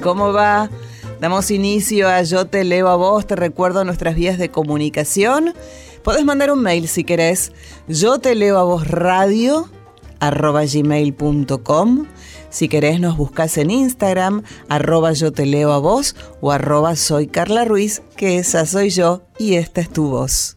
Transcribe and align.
¿Cómo 0.00 0.32
va? 0.32 0.70
Damos 1.20 1.50
inicio 1.50 2.08
a 2.08 2.22
Yo 2.22 2.46
te 2.46 2.64
leo 2.64 2.88
a 2.88 2.96
vos, 2.96 3.26
te 3.26 3.36
recuerdo 3.36 3.84
nuestras 3.84 4.14
vías 4.14 4.38
de 4.38 4.50
comunicación. 4.50 5.54
Podés 6.02 6.24
mandar 6.24 6.50
un 6.50 6.62
mail 6.62 6.88
si 6.88 7.04
querés. 7.04 7.52
Yo 7.86 8.18
te 8.18 8.34
leo 8.34 8.58
a 8.58 8.64
vos 8.64 8.88
radio 8.88 9.68
arroba 10.20 10.64
gmail.com. 10.64 12.06
Si 12.48 12.68
querés 12.68 12.98
nos 13.00 13.16
buscas 13.16 13.58
en 13.58 13.70
Instagram, 13.70 14.42
arroba 14.68 15.12
yo 15.12 15.32
te 15.32 15.44
leo 15.44 15.72
a 15.72 15.78
vos 15.78 16.16
o 16.40 16.50
arroba 16.50 16.96
soy 16.96 17.26
Carla 17.26 17.64
Ruiz, 17.64 18.02
que 18.16 18.38
esa 18.38 18.64
soy 18.64 18.90
yo 18.90 19.22
y 19.38 19.54
esta 19.54 19.80
es 19.80 19.90
tu 19.90 20.08
voz. 20.08 20.56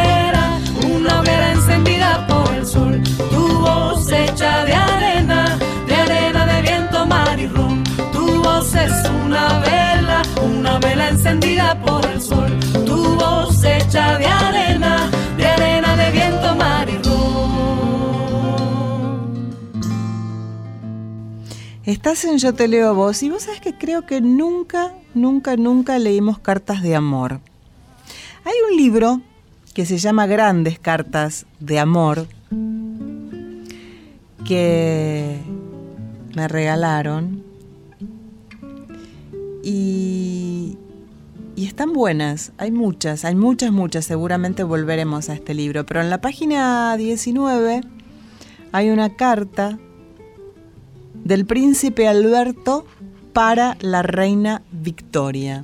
Estás 22.01 22.25
en 22.25 22.39
Yo 22.39 22.55
te 22.55 22.67
leo 22.67 22.89
a 22.89 22.93
vos 22.93 23.21
y 23.21 23.29
vos 23.29 23.43
sabes 23.43 23.61
que 23.61 23.77
creo 23.77 24.07
que 24.07 24.21
nunca, 24.21 24.91
nunca, 25.13 25.55
nunca 25.55 25.99
leímos 25.99 26.39
cartas 26.39 26.81
de 26.81 26.95
amor. 26.95 27.41
Hay 28.43 28.55
un 28.71 28.75
libro 28.75 29.21
que 29.75 29.85
se 29.85 29.99
llama 29.99 30.25
Grandes 30.25 30.79
Cartas 30.79 31.45
de 31.59 31.77
Amor 31.77 32.25
que 34.47 35.41
me 36.33 36.47
regalaron 36.47 37.43
y, 39.63 40.79
y 41.55 41.67
están 41.67 41.93
buenas, 41.93 42.51
hay 42.57 42.71
muchas, 42.71 43.25
hay 43.25 43.35
muchas, 43.35 43.71
muchas, 43.71 44.05
seguramente 44.05 44.63
volveremos 44.63 45.29
a 45.29 45.35
este 45.35 45.53
libro, 45.53 45.85
pero 45.85 46.01
en 46.01 46.09
la 46.09 46.19
página 46.19 46.97
19 46.97 47.81
hay 48.71 48.89
una 48.89 49.15
carta 49.15 49.77
del 51.23 51.45
príncipe 51.45 52.07
Alberto 52.07 52.85
para 53.33 53.77
la 53.79 54.01
reina 54.03 54.61
Victoria. 54.71 55.63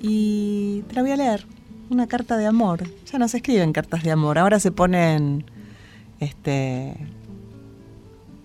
Y 0.00 0.82
te 0.88 0.94
la 0.94 1.02
voy 1.02 1.10
a 1.10 1.16
leer, 1.16 1.46
una 1.90 2.06
carta 2.06 2.36
de 2.36 2.46
amor. 2.46 2.84
Ya 3.10 3.18
no 3.18 3.28
se 3.28 3.38
escriben 3.38 3.72
cartas 3.72 4.02
de 4.02 4.10
amor, 4.10 4.38
ahora 4.38 4.60
se 4.60 4.70
ponen 4.70 5.44
este 6.20 6.96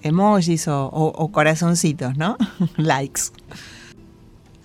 emojis 0.02 0.68
o, 0.68 0.88
o 0.88 1.32
corazoncitos, 1.32 2.18
¿no? 2.18 2.38
Likes. 2.78 3.32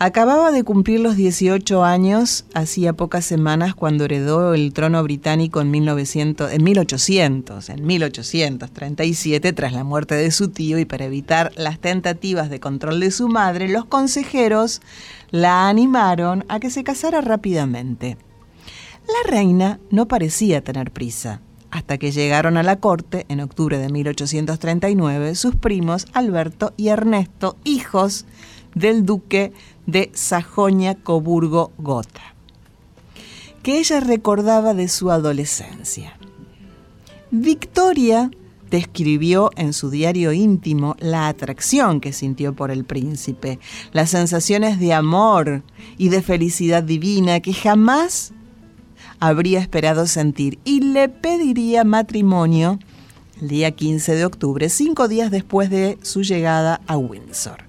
Acababa 0.00 0.52
de 0.52 0.62
cumplir 0.62 1.00
los 1.00 1.16
18 1.16 1.82
años 1.82 2.44
hacía 2.54 2.92
pocas 2.92 3.24
semanas 3.24 3.74
cuando 3.74 4.04
heredó 4.04 4.54
el 4.54 4.72
trono 4.72 5.02
británico 5.02 5.60
en, 5.60 5.72
1900, 5.72 6.52
en 6.52 6.62
1800, 6.62 7.68
en 7.68 7.84
1837, 7.84 9.52
tras 9.52 9.72
la 9.72 9.82
muerte 9.82 10.14
de 10.14 10.30
su 10.30 10.50
tío 10.50 10.78
y 10.78 10.84
para 10.84 11.06
evitar 11.06 11.50
las 11.56 11.80
tentativas 11.80 12.48
de 12.48 12.60
control 12.60 13.00
de 13.00 13.10
su 13.10 13.26
madre, 13.26 13.68
los 13.68 13.86
consejeros 13.86 14.82
la 15.32 15.68
animaron 15.68 16.44
a 16.48 16.60
que 16.60 16.70
se 16.70 16.84
casara 16.84 17.20
rápidamente. 17.20 18.18
La 19.04 19.28
reina 19.28 19.80
no 19.90 20.06
parecía 20.06 20.62
tener 20.62 20.92
prisa, 20.92 21.40
hasta 21.72 21.98
que 21.98 22.12
llegaron 22.12 22.56
a 22.56 22.62
la 22.62 22.76
corte 22.76 23.26
en 23.28 23.40
octubre 23.40 23.78
de 23.78 23.88
1839 23.88 25.34
sus 25.34 25.56
primos 25.56 26.06
Alberto 26.12 26.72
y 26.76 26.88
Ernesto, 26.88 27.56
hijos 27.64 28.26
del 28.74 29.06
duque 29.06 29.52
de 29.86 30.10
Sajonia-Coburgo-Gotha, 30.14 32.34
que 33.62 33.78
ella 33.78 34.00
recordaba 34.00 34.74
de 34.74 34.88
su 34.88 35.10
adolescencia. 35.10 36.18
Victoria 37.30 38.30
describió 38.70 39.50
en 39.56 39.72
su 39.72 39.90
diario 39.90 40.32
íntimo 40.32 40.94
la 40.98 41.28
atracción 41.28 42.00
que 42.00 42.12
sintió 42.12 42.54
por 42.54 42.70
el 42.70 42.84
príncipe, 42.84 43.58
las 43.92 44.10
sensaciones 44.10 44.78
de 44.78 44.92
amor 44.92 45.62
y 45.96 46.10
de 46.10 46.22
felicidad 46.22 46.82
divina 46.82 47.40
que 47.40 47.54
jamás 47.54 48.32
habría 49.20 49.60
esperado 49.60 50.06
sentir 50.06 50.58
y 50.64 50.80
le 50.80 51.08
pediría 51.08 51.84
matrimonio 51.84 52.78
el 53.40 53.48
día 53.48 53.70
15 53.70 54.16
de 54.16 54.24
octubre, 54.24 54.68
cinco 54.68 55.08
días 55.08 55.30
después 55.30 55.70
de 55.70 55.98
su 56.02 56.22
llegada 56.22 56.80
a 56.86 56.96
Windsor. 56.96 57.67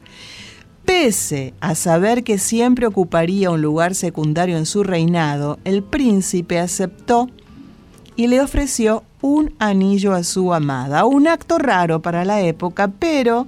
Pese 0.89 1.53
a 1.59 1.75
saber 1.75 2.23
que 2.23 2.39
siempre 2.39 2.87
ocuparía 2.87 3.51
un 3.51 3.61
lugar 3.61 3.93
secundario 3.93 4.57
en 4.57 4.65
su 4.65 4.83
reinado, 4.83 5.59
el 5.63 5.83
príncipe 5.83 6.57
aceptó 6.57 7.29
y 8.15 8.25
le 8.25 8.41
ofreció 8.41 9.03
un 9.21 9.53
anillo 9.59 10.13
a 10.13 10.23
su 10.23 10.51
amada, 10.51 11.05
un 11.05 11.27
acto 11.27 11.59
raro 11.59 12.01
para 12.01 12.25
la 12.25 12.41
época, 12.41 12.87
pero 12.87 13.47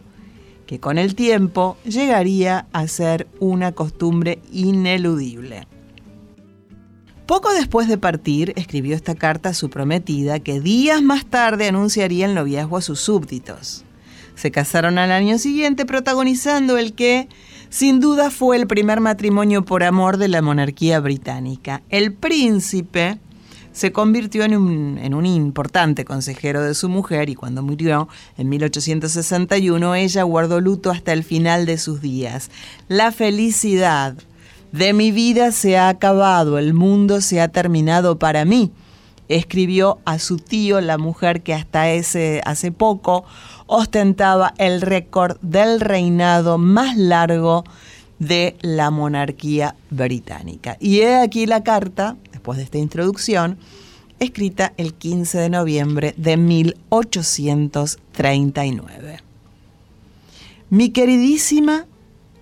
que 0.68 0.80
con 0.80 1.00
el 1.00 1.16
tiempo 1.16 1.78
llegaría 1.84 2.68
a 2.74 2.88
ser 2.88 3.28
una 3.40 3.72
costumbre 3.72 4.40
ineludible. 4.52 5.68
Poco 7.26 7.52
después 7.54 7.88
de 7.88 7.98
partir, 7.98 8.54
escribió 8.56 8.96
esta 8.96 9.16
carta 9.16 9.50
a 9.50 9.56
su 9.56 9.72
prometida 9.72 10.40
que 10.42 10.60
días 10.60 11.02
más 11.02 11.26
tarde 11.26 11.68
anunciaría 11.68 12.28
el 12.28 12.36
noviazgo 12.36 12.78
a 12.78 12.82
sus 12.82 13.00
súbditos. 13.00 13.84
Se 14.42 14.50
casaron 14.50 14.98
al 14.98 15.12
año 15.12 15.38
siguiente 15.38 15.86
protagonizando 15.86 16.80
el 16.80 16.94
que 16.94 17.30
sin 17.70 18.00
duda 18.00 18.32
fue 18.32 18.58
el 18.58 18.66
primer 18.66 19.00
matrimonio 19.00 19.64
por 19.64 19.84
amor 19.84 20.18
de 20.18 20.30
la 20.30 20.42
monarquía 20.42 21.00
británica. 21.00 21.84
El 21.92 22.12
príncipe 22.12 23.20
se 23.72 23.92
convirtió 23.92 24.44
en 24.44 24.56
un, 24.56 25.26
importante 25.28 26.06
consejero 26.06 26.64
de 26.64 26.74
su 26.74 26.90
mujer 26.90 27.30
y 27.30 27.36
cuando 27.36 27.62
murió 27.62 28.10
en 28.36 28.50
1861 28.50 29.94
ella 29.94 30.24
guardó 30.24 30.60
luto 30.60 30.90
hasta 30.90 31.14
el 31.14 31.24
final 31.24 31.68
de 31.68 31.78
sus 31.78 32.02
días. 32.02 32.50
La 32.88 33.12
felicidad 33.12 34.16
de 34.72 34.94
mi 34.94 35.12
vida 35.12 35.52
se 35.52 35.78
ha 35.78 35.88
acabado, 35.88 36.58
el 36.58 36.74
mundo 36.74 37.22
se 37.22 37.42
ha 37.42 37.50
terminado 37.50 38.18
para 38.18 38.44
mí, 38.44 38.72
escribió 39.28 40.00
a 40.04 40.18
su 40.18 40.38
tío, 40.38 40.82
la 40.82 40.98
mujer 40.98 41.44
que 41.44 41.54
hasta 41.54 41.92
ese, 41.92 42.42
hace 42.44 42.72
poco 42.72 43.24
ostentaba 43.74 44.54
el 44.58 44.82
récord 44.82 45.38
del 45.42 45.80
reinado 45.80 46.58
más 46.58 46.98
largo 46.98 47.64
de 48.20 48.58
la 48.60 48.92
monarquía 48.92 49.78
británica. 49.90 50.76
Y 50.82 51.00
he 51.00 51.16
aquí 51.16 51.46
la 51.46 51.64
carta, 51.64 52.18
después 52.34 52.58
de 52.58 52.66
esta 52.66 52.80
introducción, 52.80 53.58
escrita 54.20 54.74
el 54.76 54.94
15 54.94 55.38
de 55.38 55.50
noviembre 55.50 56.14
de 56.18 56.36
1839. 56.36 59.20
Mi 60.70 60.90
queridísima 60.90 61.86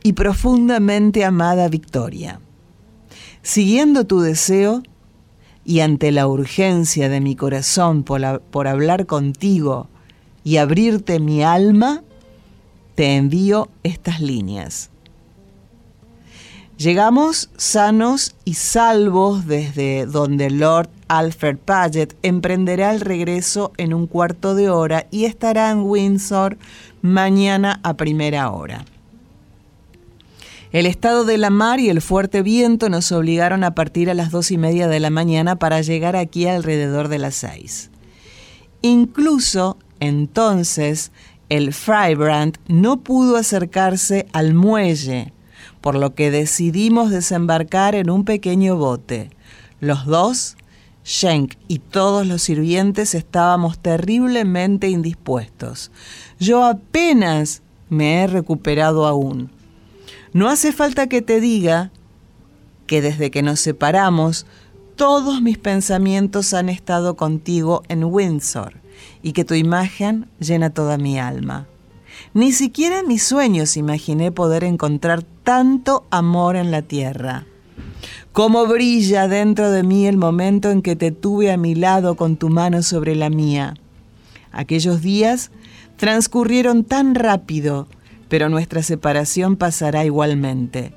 y 0.01 0.13
profundamente 0.13 1.25
amada 1.25 1.67
Victoria, 1.67 2.39
siguiendo 3.43 4.07
tu 4.07 4.21
deseo 4.21 4.81
y 5.63 5.81
ante 5.81 6.11
la 6.11 6.25
urgencia 6.25 7.07
de 7.07 7.21
mi 7.21 7.35
corazón 7.35 8.01
por, 8.01 8.41
por 8.41 8.67
hablar 8.67 9.05
contigo 9.05 9.89
y 10.49 10.57
abrirte 10.57 11.19
mi 11.19 11.43
alma, 11.43 12.01
te 12.95 13.17
envío 13.17 13.69
estas 13.83 14.19
líneas. 14.19 14.89
Llegamos 16.75 17.51
sanos 17.55 18.35
y 18.45 18.55
salvos 18.55 19.45
desde 19.45 20.07
donde 20.07 20.49
Lord 20.49 20.89
Alfred 21.07 21.57
Paget 21.57 22.15
emprenderá 22.23 22.91
el 22.95 23.01
regreso 23.01 23.73
en 23.77 23.93
un 23.93 24.07
cuarto 24.07 24.55
de 24.55 24.71
hora 24.71 25.05
y 25.11 25.25
estará 25.25 25.69
en 25.69 25.83
Windsor 25.83 26.57
mañana 27.03 27.79
a 27.83 27.93
primera 27.93 28.49
hora. 28.49 28.85
El 30.71 30.87
estado 30.87 31.25
de 31.25 31.37
la 31.37 31.51
mar 31.51 31.79
y 31.79 31.89
el 31.89 32.01
fuerte 32.01 32.41
viento 32.41 32.89
nos 32.89 33.11
obligaron 33.11 33.63
a 33.63 33.75
partir 33.75 34.09
a 34.09 34.15
las 34.15 34.31
dos 34.31 34.49
y 34.49 34.57
media 34.57 34.87
de 34.87 34.99
la 34.99 35.11
mañana 35.11 35.57
para 35.57 35.81
llegar 35.81 36.15
aquí 36.15 36.47
alrededor 36.47 37.07
de 37.07 37.19
las 37.19 37.35
seis. 37.35 37.91
Incluso 38.81 39.77
entonces 39.99 41.11
el 41.49 41.73
Freibrand 41.73 42.57
no 42.67 43.01
pudo 43.01 43.35
acercarse 43.35 44.27
al 44.33 44.53
muelle, 44.53 45.33
por 45.81 45.95
lo 45.95 46.13
que 46.13 46.29
decidimos 46.29 47.09
desembarcar 47.09 47.95
en 47.95 48.09
un 48.09 48.23
pequeño 48.23 48.75
bote. 48.75 49.31
Los 49.79 50.05
dos, 50.05 50.57
Schenk 51.03 51.55
y 51.67 51.79
todos 51.79 52.27
los 52.27 52.43
sirvientes 52.43 53.15
estábamos 53.15 53.79
terriblemente 53.79 54.89
indispuestos. 54.89 55.91
Yo 56.39 56.63
apenas 56.63 57.63
me 57.89 58.21
he 58.21 58.27
recuperado 58.27 59.07
aún. 59.07 59.49
No 60.33 60.49
hace 60.49 60.71
falta 60.71 61.07
que 61.07 61.23
te 61.23 61.41
diga 61.41 61.91
que 62.85 63.01
desde 63.01 63.31
que 63.31 63.41
nos 63.41 63.59
separamos, 63.59 64.45
todos 64.95 65.41
mis 65.41 65.57
pensamientos 65.57 66.53
han 66.53 66.69
estado 66.69 67.15
contigo 67.15 67.81
en 67.87 68.03
Windsor 68.03 68.75
y 69.21 69.33
que 69.33 69.45
tu 69.45 69.53
imagen 69.53 70.27
llena 70.39 70.69
toda 70.69 70.97
mi 70.97 71.19
alma. 71.19 71.67
Ni 72.33 72.51
siquiera 72.51 72.99
en 72.99 73.07
mis 73.07 73.23
sueños 73.23 73.77
imaginé 73.77 74.31
poder 74.31 74.63
encontrar 74.63 75.23
tanto 75.23 76.05
amor 76.09 76.55
en 76.55 76.71
la 76.71 76.81
tierra. 76.81 77.45
Cómo 78.31 78.67
brilla 78.67 79.27
dentro 79.27 79.71
de 79.71 79.83
mí 79.83 80.05
el 80.05 80.17
momento 80.17 80.71
en 80.71 80.81
que 80.81 80.95
te 80.95 81.11
tuve 81.11 81.51
a 81.51 81.57
mi 81.57 81.75
lado 81.75 82.15
con 82.15 82.37
tu 82.37 82.49
mano 82.49 82.83
sobre 82.83 83.15
la 83.15 83.29
mía. 83.29 83.73
Aquellos 84.51 85.01
días 85.01 85.51
transcurrieron 85.97 86.83
tan 86.83 87.15
rápido, 87.15 87.87
pero 88.29 88.49
nuestra 88.49 88.83
separación 88.83 89.57
pasará 89.57 90.05
igualmente. 90.05 90.93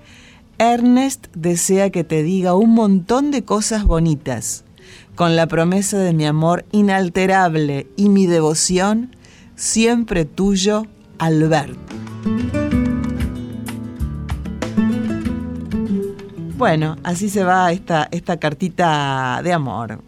Ernest 0.58 1.26
desea 1.34 1.90
que 1.90 2.04
te 2.04 2.22
diga 2.22 2.54
un 2.54 2.70
montón 2.70 3.30
de 3.30 3.42
cosas 3.42 3.84
bonitas, 3.84 4.64
con 5.14 5.37
la 5.37 5.47
promesa 5.47 5.99
de 5.99 6.12
mi 6.12 6.26
amor 6.26 6.64
inalterable 6.73 7.87
y 7.97 8.09
mi 8.09 8.26
devoción, 8.26 9.14
siempre 9.56 10.25
tuyo, 10.25 10.87
Albert. 11.19 11.79
Bueno, 16.56 16.97
así 17.03 17.29
se 17.29 17.43
va 17.43 17.73
esta, 17.73 18.09
esta 18.12 18.38
cartita 18.38 19.41
de 19.43 19.53
amor. 19.53 20.00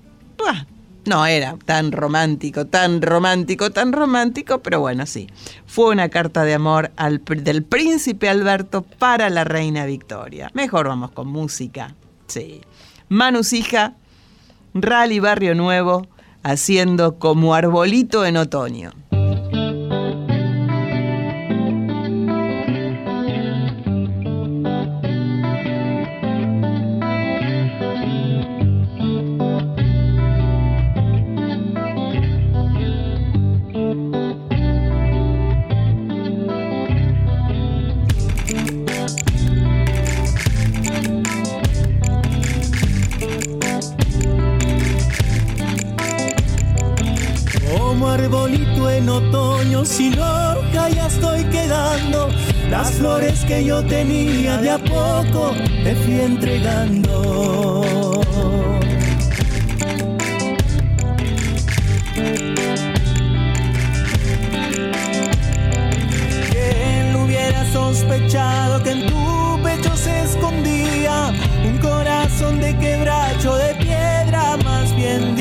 no 1.04 1.26
era 1.26 1.56
tan 1.64 1.92
romántico, 1.92 2.66
tan 2.66 3.02
romántico, 3.02 3.70
tan 3.70 3.92
romántico, 3.92 4.60
pero 4.60 4.80
bueno, 4.80 5.04
sí. 5.04 5.26
Fue 5.66 5.90
una 5.90 6.08
carta 6.08 6.44
de 6.44 6.54
amor 6.54 6.92
del 6.92 7.64
príncipe 7.64 8.28
Alberto 8.28 8.82
para 8.82 9.30
la 9.30 9.44
reina 9.44 9.84
Victoria. 9.84 10.50
Mejor 10.54 10.88
vamos 10.88 11.10
con 11.10 11.26
música. 11.26 11.94
Sí. 12.28 12.60
Manus 13.08 13.52
hija, 13.52 13.96
Rally 14.74 15.20
Barrio 15.20 15.54
Nuevo, 15.54 16.08
haciendo 16.42 17.20
como 17.20 17.54
arbolito 17.54 18.26
en 18.26 18.36
otoño. 18.36 18.90
Que 53.42 53.64
yo 53.64 53.82
tenía 53.84 54.58
de 54.58 54.70
a 54.70 54.78
poco 54.78 55.52
te 55.82 55.96
fui 55.96 56.20
entregando. 56.20 58.20
¿Quién 66.50 67.16
hubiera 67.16 67.64
sospechado 67.72 68.82
que 68.82 68.90
en 68.92 69.06
tu 69.06 69.60
pecho 69.62 69.96
se 69.96 70.22
escondía 70.22 71.32
un 71.64 71.78
corazón 71.78 72.60
de 72.60 72.76
quebracho 72.78 73.56
de 73.56 73.74
piedra, 73.74 74.56
más 74.64 74.94
bien 74.94 75.34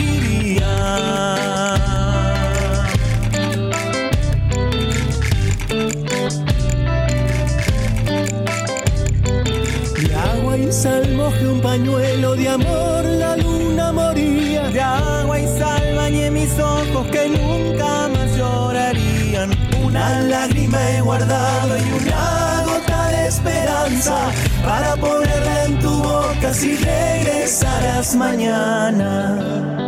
pañuelo 11.74 12.36
de 12.36 12.50
amor, 12.50 13.04
la 13.04 13.36
luna 13.36 13.92
moría. 13.92 14.62
De 14.70 14.80
agua 14.80 15.40
y 15.40 15.48
sal 15.58 15.96
bañé 15.96 16.30
mis 16.30 16.54
ojos 16.60 17.08
que 17.08 17.24
nunca 17.30 18.10
más 18.14 18.30
llorarían. 18.38 19.50
Una 19.84 20.22
lágrima 20.22 20.80
he 20.92 21.02
guardado 21.02 21.76
y 21.78 21.88
una 22.00 22.64
gota 22.68 23.08
de 23.14 23.28
esperanza 23.28 24.18
para 24.64 24.96
ponerla 24.98 25.66
en 25.66 25.80
tu 25.80 25.94
boca 26.04 26.54
si 26.54 26.76
regresarás 26.76 28.16
mañana. 28.16 29.83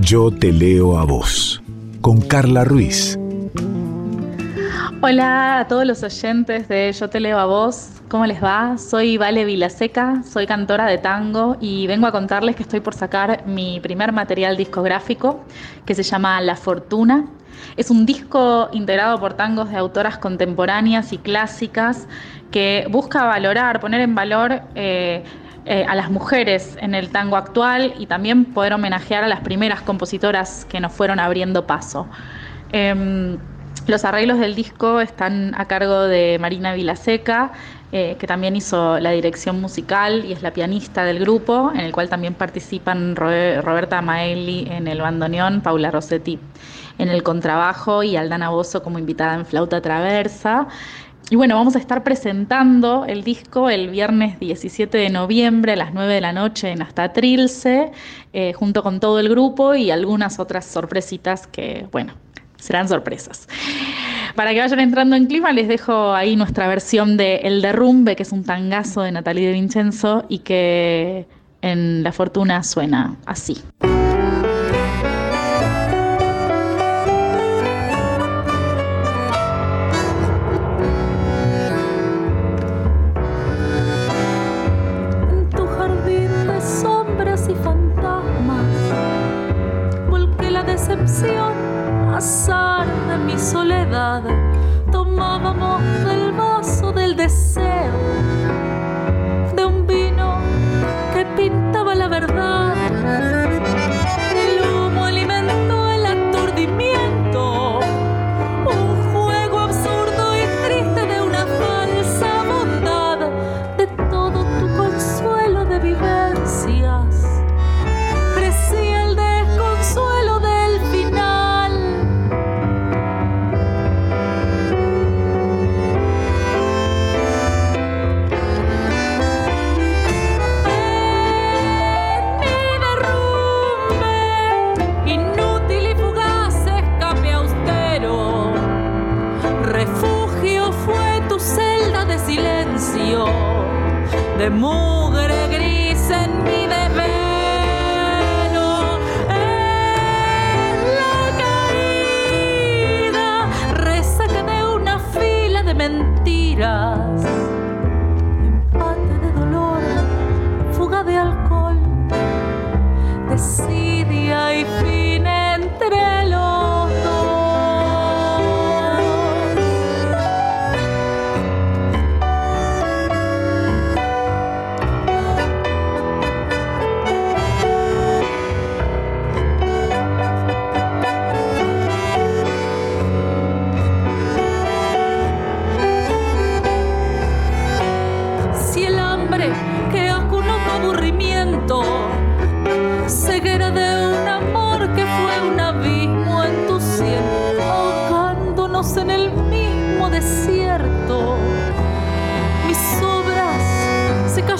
Yo 0.00 0.30
te 0.30 0.52
leo 0.52 0.96
a 0.98 1.04
vos, 1.04 1.62
con 2.00 2.20
Carla 2.22 2.64
Ruiz. 2.64 3.18
Hola 5.02 5.60
a 5.60 5.68
todos 5.68 5.84
los 5.84 6.02
oyentes 6.02 6.66
de 6.68 6.90
Yo 6.92 7.10
te 7.10 7.20
leo 7.20 7.38
a 7.38 7.44
vos, 7.44 7.90
¿cómo 8.08 8.24
les 8.24 8.42
va? 8.42 8.78
Soy 8.78 9.18
Vale 9.18 9.44
Vilaseca, 9.44 10.22
soy 10.22 10.46
cantora 10.46 10.86
de 10.86 10.96
tango 10.96 11.58
y 11.60 11.86
vengo 11.86 12.06
a 12.06 12.12
contarles 12.12 12.56
que 12.56 12.62
estoy 12.62 12.80
por 12.80 12.94
sacar 12.94 13.46
mi 13.46 13.80
primer 13.80 14.12
material 14.12 14.56
discográfico 14.56 15.44
que 15.84 15.94
se 15.94 16.02
llama 16.02 16.40
La 16.40 16.56
Fortuna. 16.56 17.26
Es 17.76 17.90
un 17.90 18.06
disco 18.06 18.68
integrado 18.72 19.18
por 19.20 19.34
tangos 19.34 19.70
de 19.70 19.76
autoras 19.76 20.18
contemporáneas 20.18 21.12
y 21.12 21.18
clásicas 21.18 22.08
que 22.54 22.86
busca 22.88 23.24
valorar, 23.24 23.80
poner 23.80 24.00
en 24.00 24.14
valor 24.14 24.60
eh, 24.76 25.24
eh, 25.66 25.84
a 25.88 25.96
las 25.96 26.08
mujeres 26.08 26.78
en 26.80 26.94
el 26.94 27.10
tango 27.10 27.34
actual 27.36 27.94
y 27.98 28.06
también 28.06 28.44
poder 28.44 28.74
homenajear 28.74 29.24
a 29.24 29.26
las 29.26 29.40
primeras 29.40 29.82
compositoras 29.82 30.64
que 30.66 30.78
nos 30.78 30.92
fueron 30.92 31.18
abriendo 31.18 31.66
paso. 31.66 32.06
Em, 32.70 33.38
los 33.88 34.04
arreglos 34.04 34.38
del 34.38 34.54
disco 34.54 35.00
están 35.00 35.52
a 35.56 35.64
cargo 35.64 36.02
de 36.02 36.38
Marina 36.40 36.74
Vilaseca, 36.74 37.50
eh, 37.90 38.14
que 38.20 38.26
también 38.28 38.54
hizo 38.54 39.00
la 39.00 39.10
dirección 39.10 39.60
musical 39.60 40.24
y 40.24 40.32
es 40.32 40.42
la 40.42 40.52
pianista 40.52 41.04
del 41.04 41.18
grupo, 41.18 41.72
en 41.74 41.80
el 41.80 41.90
cual 41.90 42.08
también 42.08 42.34
participan 42.34 43.16
Roberta 43.16 44.00
Maeli 44.00 44.68
en 44.70 44.86
el 44.86 45.00
bandoneón, 45.00 45.60
Paula 45.60 45.90
Rossetti 45.90 46.38
en 46.98 47.08
el 47.08 47.22
contrabajo 47.22 48.02
y 48.02 48.16
Aldana 48.16 48.50
Bozo 48.50 48.82
como 48.82 48.98
invitada 48.98 49.34
en 49.34 49.46
flauta 49.46 49.80
traversa. 49.80 50.68
Y 51.30 51.36
bueno, 51.36 51.56
vamos 51.56 51.74
a 51.74 51.78
estar 51.78 52.04
presentando 52.04 53.06
el 53.06 53.24
disco 53.24 53.70
el 53.70 53.88
viernes 53.88 54.38
17 54.40 54.98
de 54.98 55.08
noviembre 55.08 55.72
a 55.72 55.76
las 55.76 55.94
9 55.94 56.12
de 56.12 56.20
la 56.20 56.32
noche 56.34 56.70
en 56.70 56.82
Hasta 56.82 57.12
Trilce, 57.14 57.92
eh, 58.34 58.52
junto 58.52 58.82
con 58.82 59.00
todo 59.00 59.18
el 59.18 59.30
grupo 59.30 59.74
y 59.74 59.90
algunas 59.90 60.38
otras 60.38 60.66
sorpresitas 60.66 61.46
que, 61.46 61.86
bueno, 61.90 62.12
serán 62.58 62.88
sorpresas. 62.88 63.48
Para 64.34 64.52
que 64.52 64.60
vayan 64.60 64.80
entrando 64.80 65.16
en 65.16 65.26
clima, 65.26 65.52
les 65.52 65.66
dejo 65.66 66.12
ahí 66.12 66.36
nuestra 66.36 66.68
versión 66.68 67.16
de 67.16 67.36
El 67.36 67.62
Derrumbe, 67.62 68.16
que 68.16 68.22
es 68.24 68.32
un 68.32 68.44
tangazo 68.44 69.00
de 69.00 69.12
Natalie 69.12 69.46
de 69.46 69.52
Vincenzo 69.52 70.26
y 70.28 70.40
que 70.40 71.26
en 71.62 72.02
La 72.02 72.12
Fortuna 72.12 72.62
suena 72.62 73.16
así. 73.24 73.62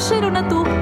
Cayeron 0.09 0.37
a 0.37 0.49
tu 0.49 0.74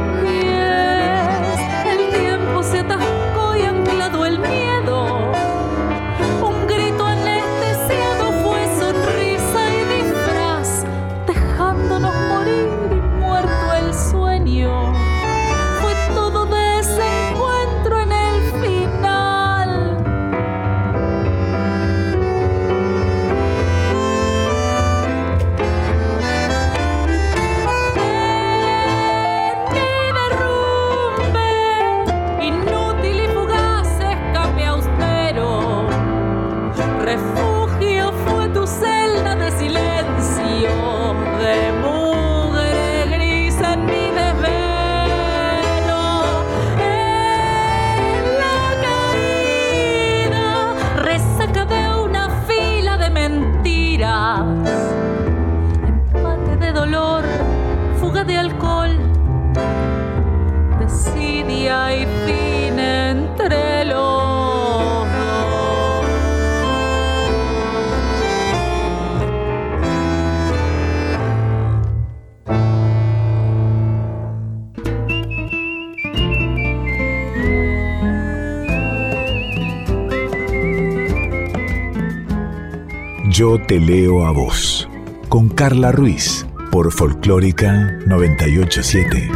Yo 83.33 83.59
te 83.67 83.81
leo 83.81 84.27
a 84.27 84.31
vos. 84.31 84.87
Con 85.31 85.49
Carla 85.49 85.91
Ruiz 85.91 86.45
por 86.71 86.93
Folclórica 86.93 87.99
987. 88.07 89.31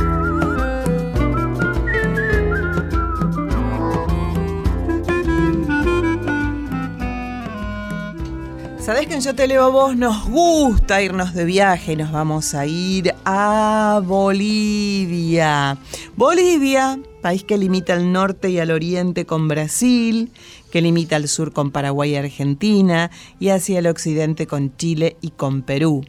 Sabés 8.80 9.06
que 9.06 9.14
en 9.14 9.22
Yo 9.22 9.34
te 9.34 9.46
leo 9.46 9.64
a 9.64 9.68
vos 9.68 9.96
nos 9.96 10.28
gusta 10.28 11.00
irnos 11.00 11.32
de 11.32 11.46
viaje 11.46 11.96
nos 11.96 12.12
vamos 12.12 12.54
a 12.54 12.66
ir 12.66 13.14
a 13.24 14.02
Bolivia. 14.04 15.78
Bolivia, 16.16 16.98
país 17.22 17.44
que 17.44 17.56
limita 17.56 17.94
al 17.94 18.12
norte 18.12 18.50
y 18.50 18.58
al 18.58 18.72
oriente 18.72 19.24
con 19.24 19.48
Brasil, 19.48 20.30
que 20.76 20.82
limita 20.82 21.16
al 21.16 21.26
sur 21.26 21.54
con 21.54 21.70
Paraguay 21.70 22.10
y 22.10 22.16
Argentina 22.16 23.10
y 23.40 23.48
hacia 23.48 23.78
el 23.78 23.86
occidente 23.86 24.46
con 24.46 24.76
Chile 24.76 25.16
y 25.22 25.30
con 25.30 25.62
Perú. 25.62 26.04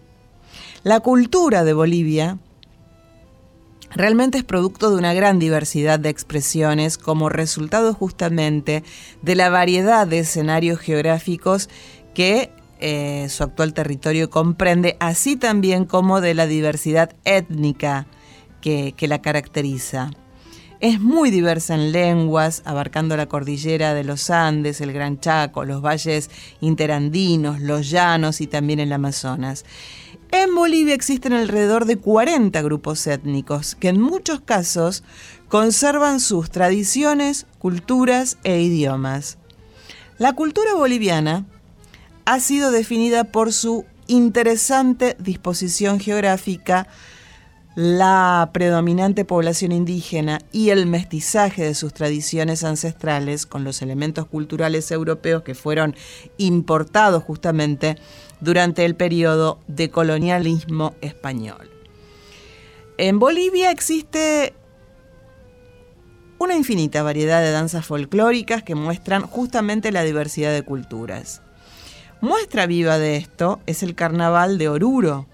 La 0.84 1.00
cultura 1.00 1.64
de 1.64 1.72
Bolivia 1.72 2.38
realmente 3.92 4.40
es 4.40 4.44
producto 4.44 4.90
de 4.90 4.98
una 4.98 5.14
gran 5.14 5.40
diversidad 5.40 6.00
de 6.00 6.10
expresiones 6.10 6.98
como 6.98 7.30
resultado 7.30 7.94
justamente 7.94 8.84
de 9.22 9.36
la 9.36 9.50
variedad 9.50 10.06
de 10.06 10.20
escenarios 10.20 10.82
geográficos 10.82 11.70
que 12.14 12.52
eh, 12.82 13.28
su 13.30 13.44
actual 13.44 13.74
territorio 13.74 14.30
comprende, 14.30 14.98
así 15.00 15.38
también 15.38 15.86
como 15.86 16.20
de 16.20 16.34
la 16.34 16.46
diversidad 16.46 17.16
étnica 17.24 18.06
que, 18.60 18.94
que 18.98 19.08
la 19.08 19.22
caracteriza. 19.22 20.12
Es 20.80 21.00
muy 21.00 21.32
diversa 21.32 21.74
en 21.74 21.92
lenguas, 21.92 22.62
abarcando 22.64 23.18
la 23.18 23.26
cordillera 23.26 23.96
de 23.96 24.04
los 24.04 24.30
Andes, 24.30 24.80
el 24.80 24.94
Gran 24.94 25.20
Chaco, 25.20 25.66
los 25.66 25.82
valles 25.82 26.30
interandinos, 26.62 27.60
los 27.60 27.90
llanos 27.90 28.42
y 28.42 28.48
también 28.48 28.80
el 28.80 28.94
Amazonas. 28.94 29.66
En 30.30 30.54
Bolivia 30.54 30.94
existen 30.94 31.34
alrededor 31.34 31.86
de 31.86 31.98
40 31.98 32.62
grupos 32.62 33.08
étnicos 33.08 33.74
que 33.74 33.88
en 33.88 34.00
muchos 34.00 34.42
casos 34.42 35.04
conservan 35.48 36.20
sus 36.20 36.52
tradiciones, 36.52 37.48
culturas 37.58 38.38
e 38.44 38.62
idiomas. 38.62 39.40
La 40.20 40.34
cultura 40.34 40.76
boliviana 40.76 41.46
ha 42.26 42.40
sido 42.40 42.70
definida 42.70 43.24
por 43.24 43.52
su 43.52 43.86
interesante 44.06 45.16
disposición 45.18 46.00
geográfica, 46.00 46.88
la 47.78 48.50
predominante 48.54 49.24
población 49.24 49.72
indígena 49.72 50.40
y 50.52 50.72
el 50.72 50.88
mestizaje 50.88 51.64
de 51.64 51.76
sus 51.76 51.94
tradiciones 51.94 52.64
ancestrales 52.64 53.46
con 53.46 53.64
los 53.64 53.84
elementos 53.84 54.26
culturales 54.26 54.90
europeos 54.90 55.44
que 55.44 55.54
fueron 55.54 55.96
importados 56.38 57.22
justamente 57.22 57.96
durante 58.40 58.84
el 58.84 58.96
periodo 58.96 59.60
de 59.68 59.92
colonialismo 59.92 60.96
español. 61.02 61.70
En 62.98 63.20
Bolivia 63.20 63.70
existe 63.70 64.56
una 66.40 66.56
infinita 66.56 67.04
variedad 67.04 67.42
de 67.42 67.52
danzas 67.52 67.86
folclóricas 67.86 68.64
que 68.64 68.74
muestran 68.74 69.22
justamente 69.22 69.92
la 69.92 70.02
diversidad 70.02 70.52
de 70.52 70.64
culturas. 70.64 71.44
Muestra 72.22 72.66
viva 72.66 72.98
de 72.98 73.18
esto 73.18 73.60
es 73.68 73.84
el 73.84 73.94
Carnaval 73.94 74.58
de 74.58 74.68
Oruro, 74.68 75.28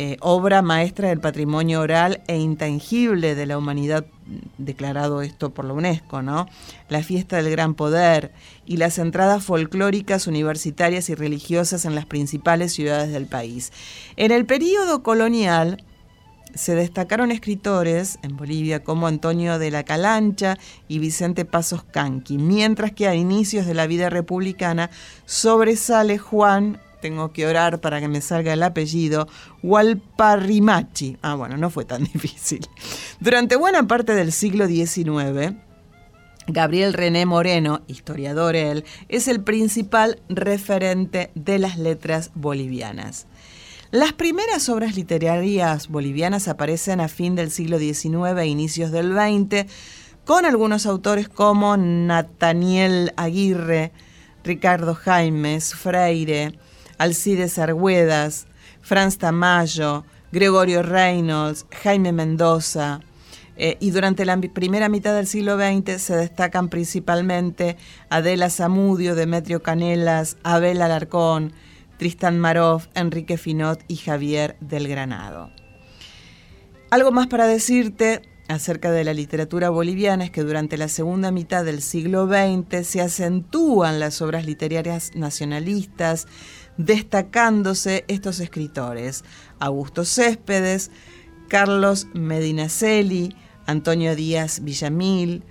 eh, 0.00 0.16
obra 0.20 0.62
maestra 0.62 1.08
del 1.08 1.18
patrimonio 1.18 1.80
oral 1.80 2.22
e 2.28 2.38
intangible 2.38 3.34
de 3.34 3.46
la 3.46 3.58
humanidad, 3.58 4.06
declarado 4.56 5.22
esto 5.22 5.50
por 5.50 5.64
la 5.64 5.72
UNESCO, 5.72 6.22
¿no? 6.22 6.46
La 6.88 7.02
fiesta 7.02 7.36
del 7.36 7.50
gran 7.50 7.74
poder 7.74 8.32
y 8.64 8.76
las 8.76 8.98
entradas 8.98 9.44
folclóricas 9.44 10.28
universitarias 10.28 11.10
y 11.10 11.16
religiosas 11.16 11.84
en 11.84 11.96
las 11.96 12.06
principales 12.06 12.72
ciudades 12.72 13.10
del 13.10 13.26
país. 13.26 13.72
En 14.16 14.30
el 14.30 14.46
período 14.46 15.02
colonial, 15.02 15.84
se 16.54 16.74
destacaron 16.74 17.30
escritores 17.30 18.18
en 18.22 18.36
Bolivia 18.36 18.82
como 18.82 19.06
Antonio 19.06 19.58
de 19.58 19.70
la 19.70 19.82
Calancha 19.82 20.58
y 20.86 20.98
Vicente 20.98 21.44
Pasos 21.44 21.82
Canqui, 21.82 22.38
mientras 22.38 22.92
que 22.92 23.08
a 23.08 23.14
inicios 23.14 23.66
de 23.66 23.74
la 23.74 23.86
vida 23.86 24.10
republicana 24.10 24.90
sobresale 25.26 26.18
Juan, 26.18 26.80
tengo 27.00 27.32
que 27.32 27.46
orar 27.46 27.80
para 27.80 28.00
que 28.00 28.08
me 28.08 28.20
salga 28.20 28.52
el 28.52 28.62
apellido, 28.62 29.28
Walparrimachi. 29.62 31.18
Ah, 31.22 31.34
bueno, 31.34 31.56
no 31.56 31.70
fue 31.70 31.84
tan 31.84 32.04
difícil. 32.12 32.66
Durante 33.20 33.56
buena 33.56 33.86
parte 33.86 34.14
del 34.14 34.32
siglo 34.32 34.66
XIX, 34.66 35.56
Gabriel 36.48 36.94
René 36.94 37.26
Moreno, 37.26 37.82
historiador 37.88 38.56
él, 38.56 38.84
es 39.08 39.28
el 39.28 39.42
principal 39.42 40.20
referente 40.28 41.30
de 41.34 41.58
las 41.58 41.78
letras 41.78 42.30
bolivianas. 42.34 43.26
Las 43.90 44.12
primeras 44.12 44.68
obras 44.68 44.96
literarias 44.96 45.88
bolivianas 45.88 46.48
aparecen 46.48 47.00
a 47.00 47.08
fin 47.08 47.34
del 47.34 47.50
siglo 47.50 47.78
XIX 47.78 48.38
e 48.38 48.46
inicios 48.46 48.90
del 48.90 49.12
XX, 49.12 49.66
con 50.24 50.44
algunos 50.44 50.84
autores 50.84 51.28
como 51.28 51.76
Nathaniel 51.76 53.12
Aguirre, 53.16 53.92
Ricardo 54.44 54.94
Jaimes, 54.94 55.74
Freire, 55.74 56.58
Alcides 56.98 57.58
Argüedas, 57.58 58.46
Franz 58.80 59.18
Tamayo, 59.18 60.04
Gregorio 60.32 60.82
Reynolds, 60.82 61.66
Jaime 61.82 62.12
Mendoza, 62.12 63.00
eh, 63.60 63.76
y 63.80 63.90
durante 63.90 64.24
la 64.24 64.36
primera 64.36 64.88
mitad 64.88 65.14
del 65.14 65.26
siglo 65.26 65.56
XX 65.56 66.00
se 66.00 66.16
destacan 66.16 66.68
principalmente 66.68 67.76
Adela 68.08 68.50
Zamudio, 68.50 69.16
Demetrio 69.16 69.62
Canelas, 69.64 70.36
Abel 70.44 70.80
Alarcón, 70.80 71.52
Tristan 71.98 72.38
Marov, 72.38 72.82
Enrique 72.94 73.36
Finot 73.36 73.82
y 73.88 73.96
Javier 73.96 74.56
del 74.60 74.86
Granado. 74.86 75.50
Algo 76.90 77.10
más 77.10 77.26
para 77.26 77.48
decirte 77.48 78.22
acerca 78.46 78.92
de 78.92 79.04
la 79.04 79.12
literatura 79.12 79.70
boliviana 79.70 80.24
es 80.24 80.30
que 80.30 80.44
durante 80.44 80.78
la 80.78 80.88
segunda 80.88 81.32
mitad 81.32 81.64
del 81.64 81.82
siglo 81.82 82.28
XX 82.28 82.86
se 82.86 83.00
acentúan 83.00 83.98
las 83.98 84.22
obras 84.22 84.46
literarias 84.46 85.10
nacionalistas, 85.16 86.26
destacándose 86.78 88.04
estos 88.08 88.40
escritores, 88.40 89.24
Augusto 89.58 90.04
Céspedes, 90.04 90.90
Carlos 91.48 92.06
Medinaceli, 92.14 93.36
Antonio 93.66 94.16
Díaz 94.16 94.60
Villamil, 94.62 95.42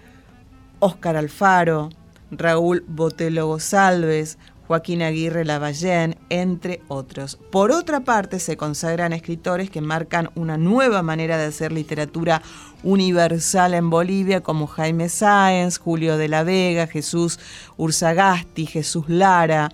Óscar 0.80 1.18
Alfaro, 1.18 1.90
Raúl 2.32 2.84
Botelo 2.88 3.48
González, 3.48 4.38
Joaquín 4.68 5.02
Aguirre 5.02 5.46
Lavallén, 5.46 6.18
entre 6.30 6.82
otros. 6.90 7.40
Por 7.52 7.72
otra 7.72 8.02
parte, 8.02 8.40
se 8.40 8.58
consagran 8.58 9.14
escritores 9.14 9.70
que 9.70 9.80
marcan 9.80 10.30
una 10.36 10.58
nueva 10.58 11.02
manera 11.04 11.38
de 11.38 11.46
hacer 11.46 11.72
literatura 11.72 12.42
universal 12.84 13.74
en 13.74 13.90
Bolivia, 13.90 14.42
como 14.42 14.68
Jaime 14.68 15.08
Sáenz, 15.08 15.78
Julio 15.78 16.18
de 16.18 16.28
la 16.28 16.44
Vega, 16.44 16.86
Jesús 16.88 17.40
Ursagasti, 17.78 18.66
Jesús 18.66 19.06
Lara, 19.08 19.72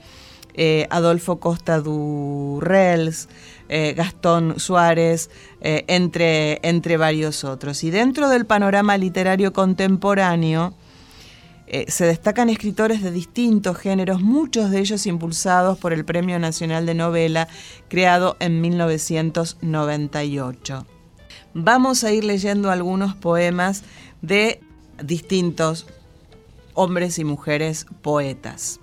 eh, 0.53 0.87
Adolfo 0.89 1.39
Costa 1.39 1.79
Durrels, 1.79 3.29
eh, 3.69 3.93
Gastón 3.95 4.59
Suárez, 4.59 5.29
eh, 5.61 5.85
entre, 5.87 6.59
entre 6.67 6.97
varios 6.97 7.43
otros. 7.43 7.83
Y 7.83 7.91
dentro 7.91 8.29
del 8.29 8.45
panorama 8.45 8.97
literario 8.97 9.53
contemporáneo, 9.53 10.73
eh, 11.65 11.89
se 11.89 12.05
destacan 12.05 12.49
escritores 12.49 13.01
de 13.01 13.09
distintos 13.09 13.77
géneros, 13.77 14.21
muchos 14.21 14.69
de 14.69 14.79
ellos 14.79 15.07
impulsados 15.07 15.79
por 15.79 15.91
el 15.91 16.05
Premio 16.05 16.37
Nacional 16.37 16.85
de 16.85 16.93
Novela, 16.93 17.47
creado 17.87 18.37
en 18.39 18.61
1998. 18.61 20.85
Vamos 21.55 22.03
a 22.03 22.11
ir 22.11 22.25
leyendo 22.25 22.69
algunos 22.69 23.15
poemas 23.15 23.83
de 24.21 24.61
distintos 25.03 25.87
hombres 26.75 27.17
y 27.17 27.23
mujeres 27.23 27.87
poetas. 28.03 28.79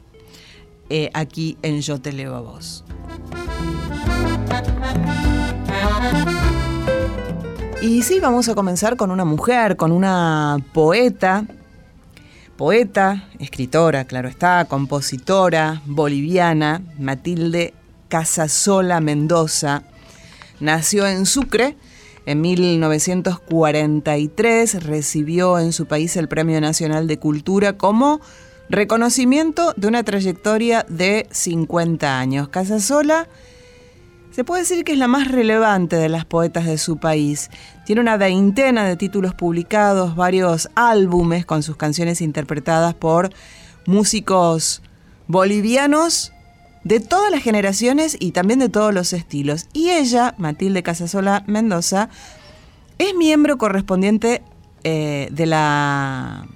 Eh, 0.91 1.11
aquí 1.15 1.57
en 1.63 1.81
Yo 1.81 2.01
te 2.01 2.13
leo 2.13 2.35
a 2.35 2.41
vos. 2.41 2.85
Y 7.81 8.03
sí, 8.03 8.21
vamos 8.21 8.49
a 8.49 8.55
comenzar 8.55 8.97
con 8.97 9.11
una 9.11 9.25
mujer, 9.25 9.77
con 9.77 9.93
una 9.93 10.59
poeta 10.75 11.47
poeta, 12.61 13.25
escritora, 13.39 14.05
claro 14.05 14.29
está, 14.29 14.67
compositora 14.67 15.81
boliviana, 15.87 16.83
Matilde 16.99 17.73
Casasola 18.09 19.01
Mendoza. 19.01 19.83
Nació 20.61 21.07
en 21.07 21.25
Sucre 21.25 21.79
en 22.27 22.43
1943, 22.43 24.85
recibió 24.85 25.59
en 25.59 25.73
su 25.73 25.87
país 25.87 26.19
el 26.19 26.29
Premio 26.29 26.61
Nacional 26.61 27.07
de 27.07 27.19
Cultura 27.19 27.79
como 27.79 28.21
reconocimiento 28.71 29.75
de 29.77 29.89
una 29.89 30.05
trayectoria 30.05 30.87
de 30.89 31.27
50 31.31 32.19
años. 32.19 32.49
Casasola 32.49 33.29
se 34.31 34.45
puede 34.45 34.63
decir 34.63 34.85
que 34.85 34.93
es 34.93 34.99
la 34.99 35.09
más 35.09 35.29
relevante 35.29 35.97
de 35.97 36.09
las 36.09 36.25
poetas 36.25 36.65
de 36.65 36.79
su 36.79 36.99
país. 36.99 37.51
Tiene 37.85 38.01
una 38.01 38.17
veintena 38.17 38.85
de 38.85 38.97
títulos 38.97 39.35
publicados, 39.35 40.15
varios 40.15 40.71
álbumes 40.77 41.45
con 41.45 41.65
sus 41.65 41.77
canciones 41.77 42.21
interpretadas 42.21 42.95
por 42.95 43.31
músicos 43.87 44.83
bolivianos 45.27 46.33
de 46.85 47.01
todas 47.01 47.33
las 47.33 47.43
generaciones 47.43 48.17
y 48.21 48.31
también 48.31 48.61
de 48.61 48.69
todos 48.69 48.95
los 48.95 49.13
estilos. 49.13 49.67
Y 49.73 49.91
ella, 49.91 50.35
Matilde 50.39 50.85
Casasola 50.85 51.43
Mendoza, 51.49 52.09
es 52.99 53.15
miembro 53.17 53.59
correspondiente 53.59 54.43
eh, 54.85 55.29
de 55.33 55.47
la 55.47 56.47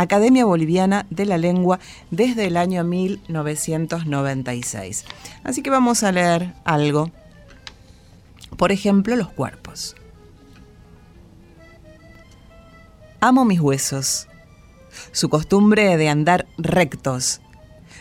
Academia 0.00 0.44
Boliviana 0.44 1.06
de 1.10 1.26
la 1.26 1.38
Lengua 1.38 1.80
desde 2.12 2.46
el 2.46 2.56
año 2.56 2.84
1996. 2.84 5.04
Así 5.42 5.60
que 5.60 5.70
vamos 5.70 6.04
a 6.04 6.12
leer 6.12 6.54
algo. 6.64 7.10
Por 8.56 8.70
ejemplo, 8.70 9.16
los 9.16 9.28
cuerpos. 9.28 9.96
Amo 13.20 13.44
mis 13.44 13.58
huesos, 13.58 14.28
su 15.10 15.28
costumbre 15.28 15.96
de 15.96 16.08
andar 16.08 16.46
rectos, 16.58 17.40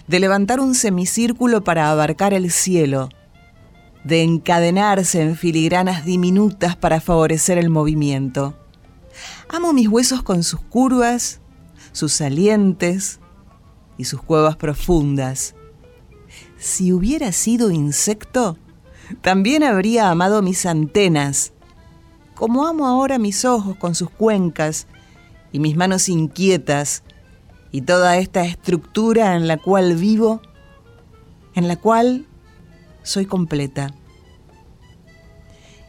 de 0.06 0.20
levantar 0.20 0.60
un 0.60 0.76
semicírculo 0.76 1.64
para 1.64 1.90
abarcar 1.90 2.36
el 2.36 2.52
cielo, 2.52 3.10
de 4.04 4.22
encadenarse 4.22 5.24
en 5.24 5.36
filigranas 5.36 6.06
diminutas 6.06 6.76
para 6.76 7.02
favorecer 7.02 7.58
el 7.58 7.72
movimiento. 7.72 8.56
Amo 9.50 9.74
mis 9.74 9.88
huesos 9.88 10.22
con 10.22 10.44
sus 10.44 10.62
curvas, 10.62 11.42
sus 11.98 12.14
salientes 12.14 13.20
y 13.98 14.06
sus 14.06 14.22
cuevas 14.22 14.56
profundas. 14.56 15.56
Si 16.58 16.94
hubiera 16.94 17.32
sido 17.32 17.72
insecto, 17.72 18.58
también 19.22 19.64
habría 19.64 20.12
amado 20.12 20.44
mis 20.44 20.68
antenas, 20.68 21.54
como 22.36 22.68
amo 22.68 22.86
ahora 22.86 23.18
mis 23.18 23.46
ojos 23.46 23.76
con 23.78 23.96
sus 23.96 24.12
cuencas 24.12 24.86
y 25.52 25.60
mis 25.60 25.76
manos 25.76 26.08
inquietas 26.08 27.02
y 27.72 27.82
toda 27.82 28.18
esta 28.18 28.46
estructura 28.46 29.36
en 29.36 29.48
la 29.48 29.58
cual 29.58 29.96
vivo, 29.96 30.42
en 31.56 31.68
la 31.68 31.78
cual 31.78 32.28
soy 33.02 33.26
completa. 33.26 33.92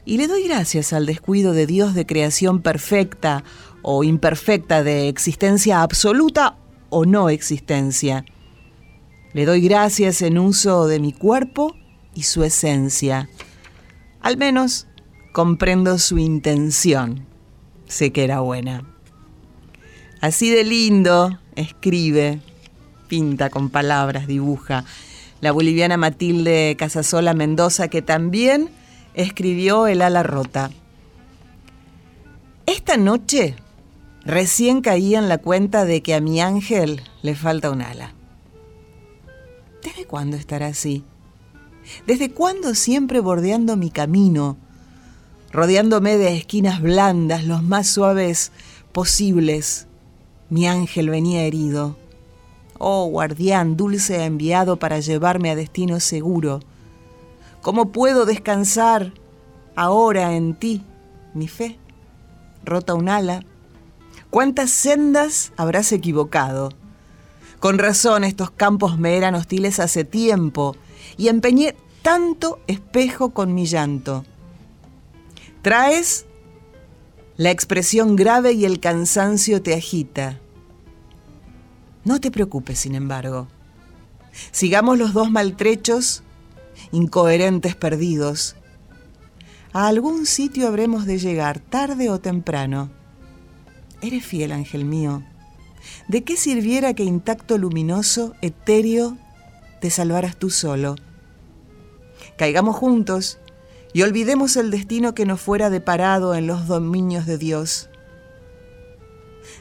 Y 0.06 0.16
le 0.16 0.26
doy 0.26 0.44
gracias 0.48 0.94
al 0.94 1.04
descuido 1.04 1.52
de 1.52 1.66
Dios 1.66 1.92
de 1.92 2.06
creación 2.06 2.62
perfecta 2.62 3.44
o 3.82 4.04
imperfecta, 4.04 4.82
de 4.82 5.08
existencia 5.08 5.82
absoluta 5.82 6.56
o 6.90 7.04
no 7.04 7.28
existencia. 7.28 8.24
Le 9.32 9.44
doy 9.44 9.60
gracias 9.60 10.22
en 10.22 10.38
uso 10.38 10.86
de 10.86 11.00
mi 11.00 11.12
cuerpo 11.12 11.74
y 12.14 12.22
su 12.22 12.44
esencia. 12.44 13.28
Al 14.20 14.36
menos 14.36 14.86
comprendo 15.32 15.98
su 15.98 16.18
intención. 16.18 17.26
Sé 17.86 18.12
que 18.12 18.24
era 18.24 18.40
buena. 18.40 18.84
Así 20.20 20.50
de 20.50 20.64
lindo 20.64 21.38
escribe, 21.54 22.40
pinta 23.08 23.50
con 23.50 23.70
palabras, 23.70 24.26
dibuja 24.26 24.84
la 25.40 25.52
boliviana 25.52 25.96
Matilde 25.96 26.76
Casasola 26.78 27.34
Mendoza, 27.34 27.88
que 27.88 28.02
también 28.02 28.70
escribió 29.14 29.86
El 29.86 30.02
ala 30.02 30.22
rota. 30.22 30.70
Esta 32.66 32.96
noche 32.96 33.54
Recién 34.28 34.82
caí 34.82 35.14
en 35.14 35.30
la 35.30 35.38
cuenta 35.38 35.86
de 35.86 36.02
que 36.02 36.14
a 36.14 36.20
mi 36.20 36.38
ángel 36.42 37.00
le 37.22 37.34
falta 37.34 37.70
un 37.70 37.80
ala. 37.80 38.12
¿Desde 39.82 40.04
cuándo 40.04 40.36
estará 40.36 40.66
así? 40.66 41.02
¿Desde 42.06 42.30
cuándo 42.30 42.74
siempre 42.74 43.20
bordeando 43.20 43.78
mi 43.78 43.90
camino, 43.90 44.58
rodeándome 45.50 46.18
de 46.18 46.36
esquinas 46.36 46.82
blandas, 46.82 47.44
los 47.44 47.62
más 47.62 47.86
suaves 47.86 48.52
posibles, 48.92 49.86
mi 50.50 50.68
ángel 50.68 51.08
venía 51.08 51.44
herido? 51.44 51.96
Oh, 52.76 53.06
guardián, 53.06 53.78
dulce 53.78 54.26
enviado 54.26 54.78
para 54.78 55.00
llevarme 55.00 55.48
a 55.50 55.56
destino 55.56 56.00
seguro. 56.00 56.60
¿Cómo 57.62 57.92
puedo 57.92 58.26
descansar 58.26 59.14
ahora 59.74 60.36
en 60.36 60.52
ti, 60.52 60.82
mi 61.32 61.48
fe? 61.48 61.78
Rota 62.62 62.92
un 62.92 63.08
ala, 63.08 63.42
¿Cuántas 64.30 64.70
sendas 64.70 65.52
habrás 65.56 65.90
equivocado? 65.92 66.70
Con 67.60 67.78
razón 67.78 68.24
estos 68.24 68.50
campos 68.50 68.98
me 68.98 69.16
eran 69.16 69.34
hostiles 69.34 69.80
hace 69.80 70.04
tiempo 70.04 70.76
y 71.16 71.28
empeñé 71.28 71.74
tanto 72.02 72.60
espejo 72.66 73.30
con 73.30 73.54
mi 73.54 73.64
llanto. 73.64 74.24
Traes 75.62 76.26
la 77.38 77.50
expresión 77.50 78.16
grave 78.16 78.52
y 78.52 78.66
el 78.66 78.80
cansancio 78.80 79.62
te 79.62 79.74
agita. 79.74 80.38
No 82.04 82.20
te 82.20 82.30
preocupes, 82.30 82.80
sin 82.80 82.94
embargo. 82.94 83.48
Sigamos 84.50 84.98
los 84.98 85.14
dos 85.14 85.30
maltrechos, 85.30 86.22
incoherentes 86.92 87.76
perdidos. 87.76 88.56
A 89.72 89.88
algún 89.88 90.26
sitio 90.26 90.68
habremos 90.68 91.06
de 91.06 91.18
llegar, 91.18 91.60
tarde 91.60 92.10
o 92.10 92.20
temprano. 92.20 92.97
Eres 94.00 94.24
fiel, 94.24 94.52
ángel 94.52 94.84
mío. 94.84 95.22
¿De 96.08 96.24
qué 96.24 96.36
sirviera 96.36 96.94
que 96.94 97.04
intacto, 97.04 97.58
luminoso, 97.58 98.34
etéreo, 98.42 99.16
te 99.80 99.90
salvaras 99.90 100.36
tú 100.36 100.50
solo? 100.50 100.96
Caigamos 102.36 102.76
juntos 102.76 103.38
y 103.92 104.02
olvidemos 104.02 104.56
el 104.56 104.70
destino 104.70 105.14
que 105.14 105.26
nos 105.26 105.40
fuera 105.40 105.70
deparado 105.70 106.34
en 106.34 106.46
los 106.46 106.66
dominios 106.66 107.26
de 107.26 107.38
Dios. 107.38 107.90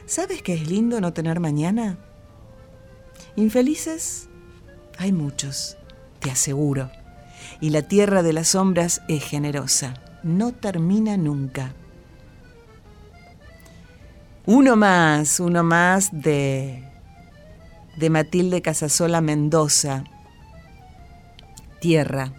¿Sabes 0.06 0.42
qué 0.42 0.54
es 0.54 0.68
lindo 0.68 1.00
no 1.00 1.12
tener 1.12 1.40
mañana? 1.40 1.98
Infelices 3.36 4.28
hay 4.98 5.12
muchos, 5.12 5.76
te 6.18 6.30
aseguro. 6.30 6.90
Y 7.60 7.70
la 7.70 7.82
tierra 7.82 8.22
de 8.22 8.32
las 8.32 8.48
sombras 8.48 9.00
es 9.08 9.22
generosa, 9.22 9.94
no 10.24 10.52
termina 10.52 11.16
nunca. 11.16 11.72
Uno 14.50 14.76
más, 14.76 15.40
uno 15.40 15.62
más 15.62 16.08
de, 16.10 16.82
de 17.98 18.08
Matilde 18.08 18.62
Casasola 18.62 19.20
Mendoza. 19.20 20.04
Tierra. 21.82 22.32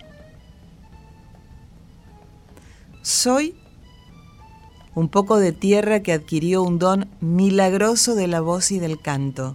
Soy 3.03 3.55
un 4.95 5.07
poco 5.09 5.37
de 5.37 5.51
tierra 5.51 5.99
que 5.99 6.11
adquirió 6.11 6.63
un 6.63 6.79
don 6.79 7.07
milagroso 7.21 8.15
de 8.15 8.25
la 8.25 8.41
voz 8.41 8.71
y 8.71 8.79
del 8.79 8.99
canto. 8.99 9.53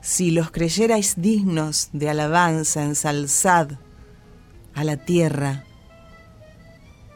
Si 0.00 0.32
los 0.32 0.50
creyerais 0.50 1.14
dignos 1.16 1.90
de 1.92 2.10
alabanza, 2.10 2.82
ensalzad 2.82 3.78
a 4.74 4.82
la 4.82 4.96
tierra, 4.96 5.62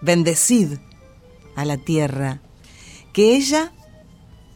bendecid 0.02 0.78
a 1.56 1.64
la 1.64 1.78
tierra 1.78 2.42
que 3.12 3.36
ella 3.36 3.72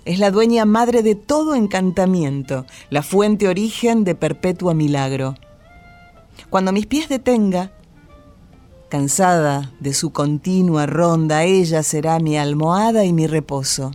es 0.04 0.18
la 0.18 0.30
dueña 0.30 0.64
madre 0.64 1.02
de 1.02 1.14
todo 1.14 1.54
encantamiento, 1.54 2.66
la 2.90 3.02
fuente 3.02 3.48
origen 3.48 4.04
de 4.04 4.14
perpetuo 4.14 4.74
milagro. 4.74 5.34
Cuando 6.50 6.72
mis 6.72 6.86
pies 6.86 7.08
detenga, 7.08 7.72
cansada 8.88 9.72
de 9.80 9.94
su 9.94 10.12
continua 10.12 10.86
ronda, 10.86 11.44
ella 11.44 11.82
será 11.82 12.18
mi 12.18 12.36
almohada 12.36 13.04
y 13.04 13.12
mi 13.12 13.26
reposo. 13.26 13.92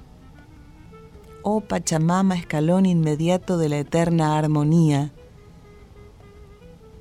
Oh 1.41 1.61
Pachamama, 1.61 2.35
escalón 2.35 2.85
inmediato 2.85 3.57
de 3.57 3.69
la 3.69 3.77
eterna 3.77 4.37
armonía, 4.37 5.13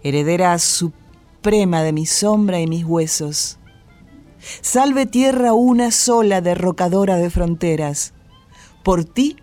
heredera 0.02 0.58
suprema 0.58 1.82
de 1.82 1.92
mi 1.92 2.06
sombra 2.06 2.60
y 2.60 2.66
mis 2.66 2.84
huesos, 2.84 3.57
Salve 4.60 5.06
tierra 5.06 5.52
una 5.52 5.90
sola 5.90 6.40
derrocadora 6.40 7.16
de 7.16 7.30
fronteras. 7.30 8.12
Por 8.82 9.04
ti, 9.04 9.36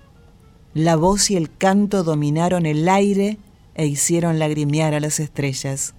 la 0.73 0.95
voz 0.95 1.32
y 1.32 1.38
el 1.38 1.56
canto 1.56 2.04
dominaron 2.04 2.65
el 2.65 2.88
aire 2.89 3.38
e 3.75 3.86
hicieron 3.86 4.39
lagrimear 4.39 4.93
a 4.93 4.99
las 4.99 5.19
estrellas. 5.19 5.93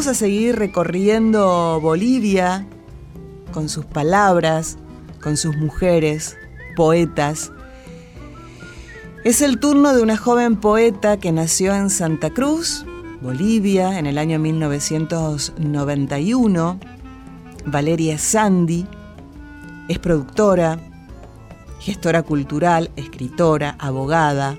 Vamos 0.00 0.16
a 0.16 0.18
seguir 0.18 0.56
recorriendo 0.56 1.78
Bolivia 1.78 2.66
con 3.52 3.68
sus 3.68 3.84
palabras, 3.84 4.78
con 5.20 5.36
sus 5.36 5.58
mujeres, 5.58 6.38
poetas. 6.74 7.52
Es 9.24 9.42
el 9.42 9.60
turno 9.60 9.92
de 9.92 10.00
una 10.00 10.16
joven 10.16 10.56
poeta 10.56 11.18
que 11.18 11.32
nació 11.32 11.74
en 11.74 11.90
Santa 11.90 12.30
Cruz, 12.30 12.86
Bolivia, 13.20 13.98
en 13.98 14.06
el 14.06 14.16
año 14.16 14.38
1991, 14.38 16.80
Valeria 17.66 18.16
Sandy. 18.16 18.86
Es 19.90 19.98
productora, 19.98 20.78
gestora 21.78 22.22
cultural, 22.22 22.90
escritora, 22.96 23.76
abogada. 23.78 24.56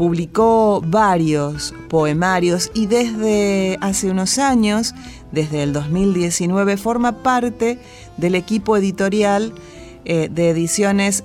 Publicó 0.00 0.80
varios 0.80 1.74
poemarios 1.90 2.70
y 2.72 2.86
desde 2.86 3.76
hace 3.82 4.10
unos 4.10 4.38
años, 4.38 4.94
desde 5.30 5.62
el 5.62 5.74
2019, 5.74 6.78
forma 6.78 7.22
parte 7.22 7.78
del 8.16 8.34
equipo 8.34 8.78
editorial 8.78 9.52
eh, 10.06 10.30
de 10.32 10.48
ediciones 10.48 11.22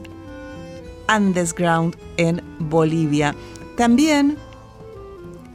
Underground 1.08 1.96
en 2.18 2.42
Bolivia. 2.60 3.34
También 3.78 4.36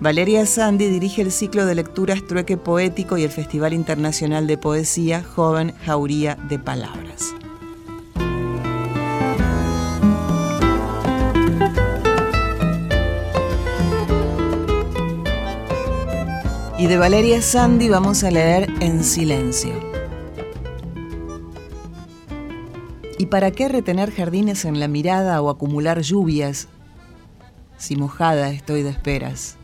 Valeria 0.00 0.46
Sandy 0.46 0.86
dirige 0.86 1.20
el 1.20 1.30
ciclo 1.30 1.66
de 1.66 1.74
lecturas 1.74 2.26
Trueque 2.26 2.56
Poético 2.56 3.18
y 3.18 3.24
el 3.24 3.30
Festival 3.30 3.74
Internacional 3.74 4.46
de 4.46 4.56
Poesía 4.56 5.22
Joven 5.22 5.74
Jauría 5.84 6.36
de 6.48 6.58
Palabras. 6.58 7.34
Y 16.80 16.86
de 16.86 16.96
Valeria 16.96 17.42
Sandy 17.42 17.90
vamos 17.90 18.24
a 18.24 18.30
leer 18.30 18.72
En 18.80 19.04
Silencio. 19.04 19.78
¿Y 23.18 23.26
para 23.26 23.50
qué 23.50 23.68
retener 23.68 24.10
jardines 24.10 24.64
en 24.64 24.80
la 24.80 24.88
mirada 24.88 25.42
o 25.42 25.50
acumular 25.50 26.00
lluvias 26.00 26.68
si 27.76 27.96
mojada 27.96 28.48
estoy 28.48 28.82
de 28.82 28.88
esperas? 28.88 29.58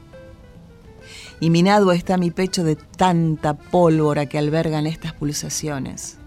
y 1.41 1.49
minado 1.49 1.91
está 1.93 2.19
mi 2.19 2.31
pecho 2.31 2.65
de 2.65 2.77
tanta 2.77 3.55
pólvora 3.55 4.27
que 4.27 4.37
albergan 4.37 4.87
estas 4.87 5.15
pulsaciones. 5.15 6.19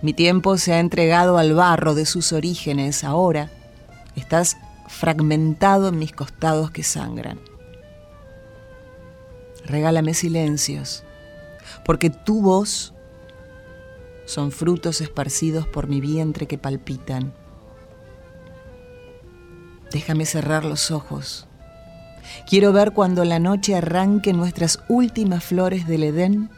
Mi 0.00 0.12
tiempo 0.12 0.58
se 0.58 0.74
ha 0.74 0.78
entregado 0.78 1.38
al 1.38 1.54
barro 1.54 1.96
de 1.96 2.06
sus 2.06 2.32
orígenes, 2.32 3.02
ahora 3.02 3.50
estás 4.14 4.58
fragmentado 4.86 5.88
en 5.88 5.98
mis 5.98 6.12
costados 6.12 6.70
que 6.70 6.84
sangran. 6.84 7.40
Regálame 9.68 10.14
silencios, 10.14 11.04
porque 11.84 12.10
tu 12.10 12.42
voz 12.42 12.94
son 14.24 14.50
frutos 14.50 15.00
esparcidos 15.00 15.66
por 15.66 15.88
mi 15.88 16.00
vientre 16.00 16.46
que 16.46 16.58
palpitan. 16.58 17.32
Déjame 19.90 20.26
cerrar 20.26 20.64
los 20.64 20.90
ojos 20.90 21.48
Quiero 22.46 22.72
ver 22.72 22.92
cuando 22.92 23.24
la 23.24 23.38
noche 23.38 23.74
arranque 23.74 24.32
nuestras 24.32 24.80
últimas 24.88 25.44
flores 25.44 25.86
del 25.86 26.04
Edén 26.04 26.50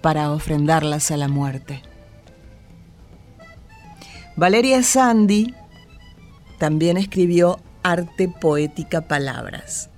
para 0.00 0.32
ofrendarlas 0.32 1.10
a 1.10 1.16
la 1.16 1.28
muerte. 1.28 1.82
Valeria 4.36 4.82
Sandy 4.82 5.54
también 6.58 6.96
escribió 6.96 7.60
Arte 7.82 8.28
Poética 8.28 9.02
Palabras. 9.02 9.90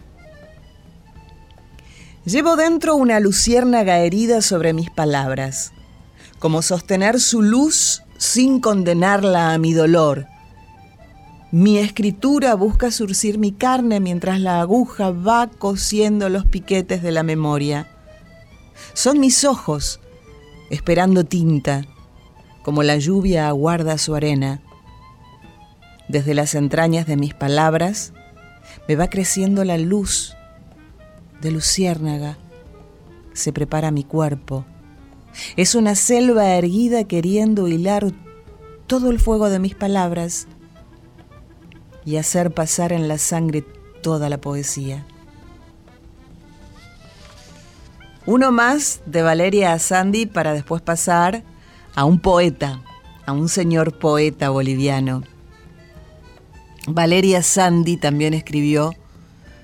Llevo 2.25 2.57
dentro 2.57 2.97
una 2.97 3.21
luciérnaga 3.21 3.99
herida 3.99 4.41
sobre 4.41 4.73
mis 4.73 4.91
palabras, 4.91 5.73
como 6.39 6.63
sostener 6.63 7.21
su 7.21 7.43
luz 7.43 8.03
sin 8.19 8.61
condenarla 8.61 9.53
a 9.53 9.59
mi 9.59 9.75
dolor 9.75 10.27
mi 11.55 11.79
escritura 11.79 12.57
busca 12.57 12.91
surcir 12.91 13.39
mi 13.39 13.53
carne 13.53 14.01
mientras 14.01 14.41
la 14.41 14.61
aguja 14.61 15.13
va 15.13 15.47
cosiendo 15.47 16.29
los 16.29 16.45
piquetes 16.47 17.01
de 17.01 17.13
la 17.13 17.23
memoria. 17.23 17.87
Son 18.93 19.21
mis 19.21 19.45
ojos, 19.45 20.01
esperando 20.69 21.23
tinta, 21.23 21.87
como 22.65 22.83
la 22.83 22.97
lluvia 22.97 23.47
aguarda 23.47 23.99
su 23.99 24.17
arena. 24.17 24.63
Desde 26.09 26.35
las 26.35 26.57
entrañas 26.57 27.07
de 27.07 27.17
mis 27.17 27.35
palabras 27.35 28.13
me 28.89 28.97
va 28.97 29.07
creciendo 29.07 29.63
la 29.63 29.79
luz 29.79 30.35
de 31.45 31.53
luciérnaga. 31.53 32.39
Se 33.35 33.53
prepara 33.53 33.91
mi 33.91 34.03
cuerpo. 34.03 34.65
Es 35.57 35.75
una 35.75 35.95
selva 35.95 36.49
erguida 36.55 37.05
queriendo 37.05 37.69
hilar 37.69 38.13
todo 38.87 39.11
el 39.11 39.21
fuego 39.21 39.51
de 39.51 39.59
mis 39.59 39.75
palabras 39.75 40.49
y 42.05 42.17
hacer 42.17 42.53
pasar 42.53 42.93
en 42.93 43.09
la 43.09 43.19
sangre 43.19 43.63
toda 44.03 44.29
la 44.29 44.41
poesía. 44.41 45.05
Uno 48.27 48.51
más 48.51 49.03
de 49.05 49.21
Valeria 49.21 49.79
Sandy 49.79 50.25
para 50.25 50.55
después 50.55 50.81
pasar 50.81 51.43
a 51.95 52.07
un 52.07 52.21
poeta, 52.21 52.83
a 53.27 53.33
un 53.33 53.51
señor 53.51 53.99
poeta 53.99 54.49
boliviano. 54.49 55.23
Valeria 56.87 57.43
Sandy 57.43 57.99
también 57.99 58.33
escribió 58.33 58.95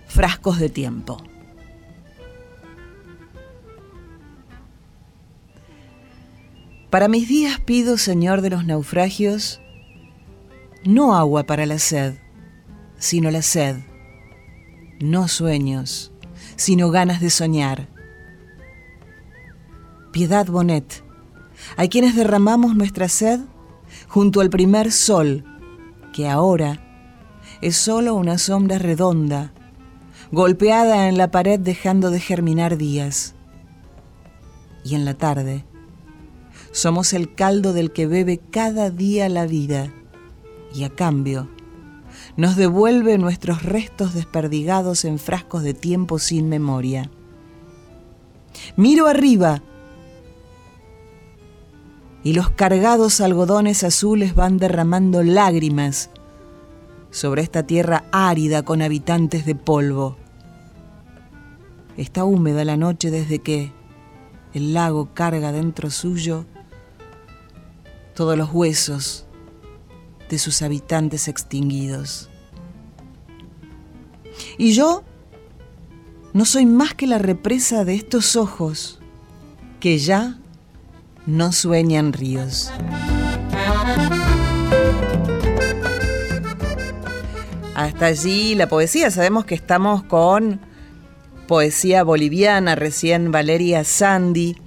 Frascos 0.09 0.59
de 0.59 0.69
Tiempo. 0.69 1.30
Para 6.91 7.07
mis 7.07 7.29
días 7.29 7.61
pido, 7.61 7.97
Señor 7.99 8.41
de 8.41 8.51
los 8.51 8.67
naufragios, 8.67 9.61
no 10.85 11.15
agua 11.15 11.45
para 11.45 11.65
la 11.65 11.79
sed, 11.79 12.15
sino 12.99 13.31
la 13.31 13.43
sed, 13.43 13.77
no 15.01 15.29
sueños, 15.29 16.11
sino 16.57 16.91
ganas 16.91 17.21
de 17.21 17.31
soñar. 17.31 17.89
Piedad 20.11 20.47
Bonet, 20.47 21.05
hay 21.77 21.89
quienes 21.89 22.17
derramamos 22.17 22.75
nuestra 22.75 23.09
sed 23.09 23.39
junto 24.09 24.41
al 24.41 24.51
primer 24.51 24.91
sol, 24.91 25.45
que 26.13 26.29
ahora 26.29 26.81
es 27.63 27.77
solo 27.77 28.17
una 28.17 28.37
sombra 28.37 28.79
redonda, 28.81 29.53
golpeada 30.33 31.09
en 31.09 31.19
la 31.19 31.31
pared 31.31 31.61
dejando 31.61 32.11
de 32.11 32.19
germinar 32.19 32.77
días. 32.77 33.37
Y 34.85 34.97
en 34.97 35.05
la 35.05 35.15
tarde, 35.15 35.65
somos 36.73 37.13
el 37.13 37.35
caldo 37.35 37.73
del 37.73 37.93
que 37.93 38.07
bebe 38.07 38.39
cada 38.39 38.91
día 38.91 39.29
la 39.29 39.47
vida, 39.47 39.93
y 40.75 40.85
a 40.85 40.91
cambio, 40.91 41.49
nos 42.37 42.57
devuelve 42.57 43.19
nuestros 43.19 43.63
restos 43.63 44.15
desperdigados 44.15 45.05
en 45.05 45.19
frascos 45.19 45.63
de 45.63 45.75
tiempo 45.75 46.19
sin 46.19 46.49
memoria. 46.49 47.11
Miro 48.77 49.07
arriba 49.07 49.63
y 52.23 52.35
los 52.35 52.51
cargados 52.51 53.21
algodones 53.21 53.83
azules 53.83 54.35
van 54.35 54.59
derramando 54.59 55.23
lágrimas 55.23 56.11
sobre 57.11 57.43
esta 57.43 57.65
tierra 57.65 58.05
árida 58.13 58.63
con 58.63 58.83
habitantes 58.83 59.47
de 59.47 59.55
polvo. 59.55 60.17
Está 61.97 62.25
húmeda 62.25 62.65
la 62.65 62.77
noche 62.77 63.11
desde 63.11 63.41
que 63.41 63.73
el 64.53 64.75
lago 64.75 65.11
carga 65.15 65.53
dentro 65.53 65.91
suyo 65.91 66.45
todos 68.21 68.37
los 68.37 68.53
huesos 68.53 69.25
de 70.29 70.39
sus 70.39 70.61
habitantes 70.61 71.27
extinguidos. 71.27 72.29
Y 74.59 74.75
yo 74.75 75.05
no 76.35 76.45
soy 76.45 76.67
más 76.67 76.93
que 76.93 77.07
la 77.07 77.17
represa 77.17 77.83
de 77.87 77.95
estos 77.95 78.37
ojos 78.37 79.01
que 79.81 79.97
ya 79.97 80.39
no 81.25 81.51
sueñan 81.51 82.13
ríos. 82.13 82.71
Hasta 87.75 88.05
allí 88.05 88.55
la 88.55 88.69
poesía. 88.69 89.11
Sabemos 89.11 89.47
que 89.47 89.55
estamos 89.55 90.03
con 90.03 90.61
poesía 91.49 92.05
boliviana, 92.05 92.75
recién 92.75 93.33
Valeria 93.33 93.83
Sandy 93.83 94.59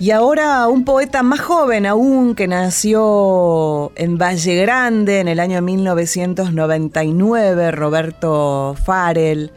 y 0.00 0.10
ahora 0.12 0.66
un 0.66 0.86
poeta 0.86 1.22
más 1.22 1.40
joven 1.40 1.84
aún 1.84 2.34
que 2.34 2.48
nació 2.48 3.92
en 3.96 4.16
Valle 4.16 4.56
Grande 4.56 5.20
en 5.20 5.28
el 5.28 5.38
año 5.38 5.60
1999, 5.60 7.70
Roberto 7.70 8.74
Farel, 8.82 9.52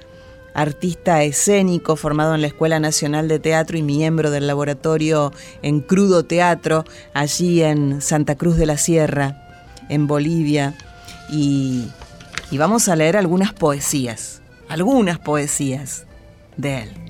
artista 0.53 1.23
escénico 1.23 1.95
formado 1.95 2.35
en 2.35 2.41
la 2.41 2.47
Escuela 2.47 2.81
Nacional 2.81 3.29
de 3.29 3.39
Teatro 3.39 3.77
y 3.77 3.83
miembro 3.83 4.31
del 4.31 4.45
laboratorio 4.45 5.31
en 5.61 5.79
Crudo 5.79 6.25
Teatro, 6.25 6.83
allí 7.13 7.63
en 7.63 8.01
Santa 8.01 8.35
Cruz 8.35 8.57
de 8.57 8.65
la 8.65 8.77
Sierra, 8.77 9.47
en 9.87 10.07
Bolivia. 10.07 10.75
Y, 11.31 11.87
y 12.51 12.57
vamos 12.57 12.89
a 12.89 12.97
leer 12.97 13.15
algunas 13.15 13.53
poesías, 13.53 14.41
algunas 14.67 15.19
poesías 15.19 16.05
de 16.57 16.81
él. 16.81 17.02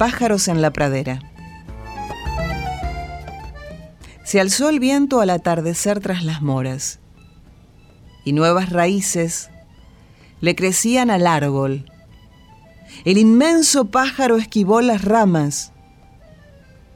Pájaros 0.00 0.48
en 0.48 0.62
la 0.62 0.70
pradera. 0.70 1.20
Se 4.24 4.40
alzó 4.40 4.70
el 4.70 4.80
viento 4.80 5.20
al 5.20 5.28
atardecer 5.28 6.00
tras 6.00 6.24
las 6.24 6.40
moras, 6.40 7.00
y 8.24 8.32
nuevas 8.32 8.70
raíces 8.70 9.50
le 10.40 10.54
crecían 10.56 11.10
al 11.10 11.26
árbol. 11.26 11.84
El 13.04 13.18
inmenso 13.18 13.90
pájaro 13.90 14.38
esquivó 14.38 14.80
las 14.80 15.04
ramas 15.04 15.72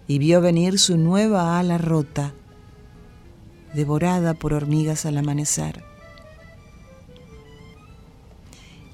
y 0.08 0.18
vio 0.18 0.40
venir 0.40 0.78
su 0.78 0.96
nueva 0.96 1.58
ala 1.58 1.76
rota, 1.76 2.32
devorada 3.74 4.32
por 4.32 4.54
hormigas 4.54 5.04
al 5.04 5.18
amanecer. 5.18 5.84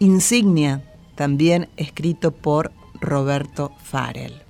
Insignia, 0.00 0.82
también 1.14 1.68
escrito 1.76 2.32
por 2.32 2.72
Roberto 3.00 3.72
Farel. 3.82 4.42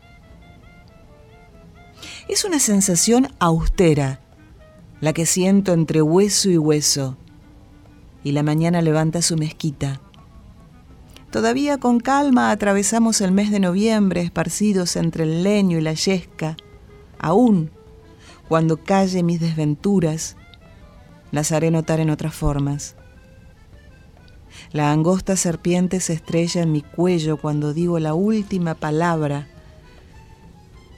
Es 2.29 2.45
una 2.45 2.59
sensación 2.59 3.29
austera 3.39 4.21
la 5.01 5.13
que 5.13 5.27
siento 5.27 5.73
entre 5.73 6.03
hueso 6.03 6.51
y 6.51 6.59
hueso, 6.59 7.17
y 8.23 8.33
la 8.33 8.43
mañana 8.43 8.83
levanta 8.83 9.23
su 9.23 9.37
mezquita. 9.37 10.01
Todavía 11.31 11.79
con 11.79 12.01
calma 12.01 12.51
atravesamos 12.51 13.21
el 13.21 13.33
mes 13.33 13.51
de 13.51 13.61
noviembre 13.61 14.21
esparcidos 14.21 14.97
entre 14.97 15.25
el 15.25 15.43
leño 15.43 15.79
y 15.79 15.81
la 15.81 15.95
yesca. 15.95 16.57
Aún, 17.19 17.71
cuando 18.49 18.83
calle 18.83 19.23
mis 19.23 19.41
desventuras, 19.41 20.37
las 21.31 21.53
haré 21.53 21.71
notar 21.71 22.01
en 22.01 22.11
otras 22.11 22.35
formas. 22.35 22.97
La 24.73 24.93
angosta 24.93 25.37
serpiente 25.37 26.01
se 26.01 26.13
estrella 26.13 26.63
en 26.63 26.73
mi 26.73 26.83
cuello 26.83 27.37
cuando 27.37 27.73
digo 27.73 27.99
la 27.99 28.15
última 28.15 28.75
palabra. 28.75 29.49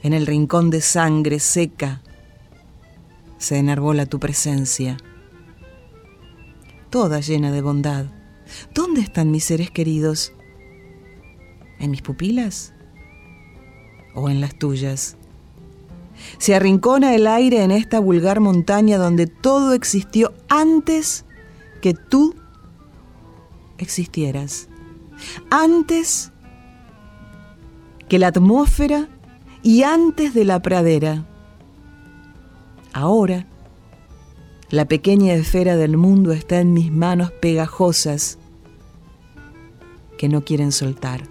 En 0.03 0.13
el 0.13 0.27
rincón 0.27 0.71
de 0.71 0.81
sangre 0.81 1.39
seca 1.39 2.03
se 3.39 3.59
enarbola 3.59 4.07
tu 4.07 4.19
presencia 4.19 4.97
toda 6.93 7.21
llena 7.21 7.51
de 7.51 7.63
bondad. 7.63 8.05
¿Dónde 8.75 9.01
están 9.01 9.31
mis 9.31 9.45
seres 9.45 9.71
queridos? 9.71 10.35
¿En 11.81 11.91
mis 11.91 12.03
pupilas? 12.03 12.75
¿O 14.15 14.29
en 14.29 14.43
las 14.43 14.59
tuyas? 14.59 15.17
Se 16.37 16.55
arrincona 16.55 17.15
el 17.15 17.27
aire 17.27 17.65
en 17.65 17.71
esta 17.71 17.99
vulgar 17.99 18.41
montaña 18.41 18.99
donde 18.99 19.27
todo 19.27 19.73
existió 19.73 20.35
antes 20.51 21.25
que 21.81 21.95
tú 21.95 22.35
existieras. 23.83 24.69
Antes 25.51 26.33
que 28.09 28.19
la 28.19 28.29
atmósfera 28.29 29.09
y 29.63 29.85
antes 29.85 30.35
de 30.35 30.45
la 30.45 30.61
pradera. 30.61 31.25
Ahora 32.93 33.47
la 34.69 34.87
pequeña 34.87 35.35
esfera 35.35 35.77
del 35.77 35.97
mundo 35.97 36.33
está 36.33 36.61
en 36.61 36.73
mis 36.73 36.91
manos 36.91 37.31
pegajosas 37.31 38.39
que 40.19 40.29
no 40.29 40.45
quieren 40.45 40.73
soltar. 40.73 41.23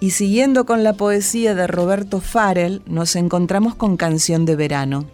Y 0.00 0.10
siguiendo 0.10 0.66
con 0.66 0.84
la 0.84 0.92
poesía 0.92 1.54
de 1.54 1.66
Roberto 1.66 2.20
Farrell, 2.20 2.82
nos 2.86 3.16
encontramos 3.16 3.74
con 3.74 3.96
Canción 3.96 4.44
de 4.44 4.54
Verano. 4.54 5.06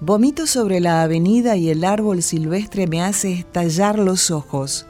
Vomito 0.00 0.46
sobre 0.46 0.80
la 0.80 1.02
avenida 1.02 1.56
y 1.56 1.70
el 1.70 1.84
árbol 1.84 2.22
silvestre 2.22 2.86
me 2.86 3.02
hace 3.02 3.32
estallar 3.32 3.98
los 3.98 4.30
ojos. 4.30 4.86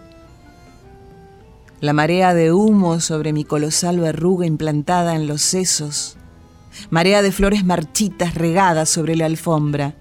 La 1.80 1.92
marea 1.92 2.34
de 2.34 2.52
humo 2.52 3.00
sobre 3.00 3.32
mi 3.32 3.44
colosal 3.44 4.00
verruga 4.00 4.46
implantada 4.46 5.14
en 5.14 5.26
los 5.26 5.42
sesos 5.42 6.16
marea 6.90 7.22
de 7.22 7.32
flores 7.32 7.64
marchitas 7.64 8.34
regadas 8.34 8.88
sobre 8.88 9.16
la 9.16 9.26
alfombra. 9.26 9.94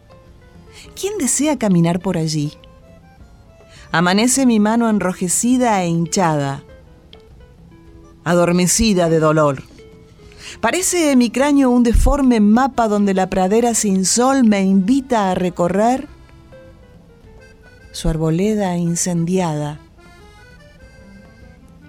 ¿Quién 1.00 1.18
desea 1.18 1.58
caminar 1.58 2.00
por 2.00 2.18
allí? 2.18 2.54
Amanece 3.92 4.46
mi 4.46 4.60
mano 4.60 4.90
enrojecida 4.90 5.82
e 5.84 5.88
hinchada, 5.88 6.64
adormecida 8.24 9.10
de 9.10 9.20
dolor. 9.20 9.64
Parece 10.60 11.16
mi 11.16 11.30
cráneo 11.30 11.70
un 11.70 11.84
deforme 11.84 12.40
mapa 12.40 12.88
donde 12.88 13.14
la 13.14 13.30
pradera 13.30 13.74
sin 13.74 14.06
sol 14.06 14.44
me 14.44 14.62
invita 14.62 15.32
a 15.32 15.36
recorrer 15.36 16.08
su 17.92 18.10
arboleda 18.10 18.76
incendiada. 18.78 19.80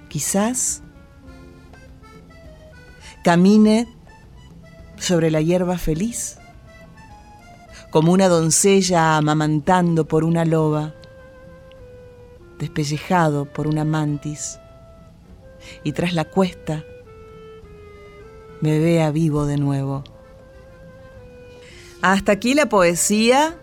Quizás 0.09 0.82
camine 3.22 3.88
sobre 4.96 5.30
la 5.30 5.40
hierba 5.40 5.78
feliz, 5.78 6.38
como 7.90 8.12
una 8.12 8.28
doncella 8.28 9.16
amamantando 9.16 10.07
por 10.07 10.24
una 10.24 10.44
loba, 10.44 10.94
despellejado 12.59 13.44
por 13.52 13.66
una 13.66 13.84
mantis, 13.84 14.59
y 15.82 15.92
tras 15.92 16.14
la 16.14 16.24
cuesta 16.24 16.84
me 18.61 18.78
vea 18.78 19.11
vivo 19.11 19.46
de 19.46 19.57
nuevo. 19.57 20.04
Hasta 22.02 22.32
aquí 22.32 22.54
la 22.54 22.68
poesía 22.68 23.57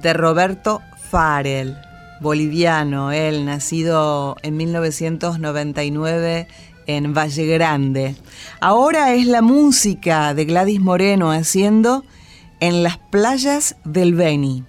de 0.00 0.12
Roberto 0.12 0.80
Farel, 1.10 1.76
boliviano, 2.20 3.12
él 3.12 3.44
nacido 3.44 4.36
en 4.42 4.56
1999 4.56 6.48
en 6.86 7.14
Valle 7.14 7.46
Grande. 7.46 8.16
Ahora 8.60 9.14
es 9.14 9.26
la 9.26 9.42
música 9.42 10.32
de 10.34 10.44
Gladys 10.44 10.80
Moreno 10.80 11.30
haciendo 11.30 12.04
en 12.60 12.82
las 12.82 12.98
playas 12.98 13.76
del 13.84 14.14
Beni. 14.14 14.64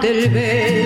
Del 0.00 0.28
bello 0.30 0.85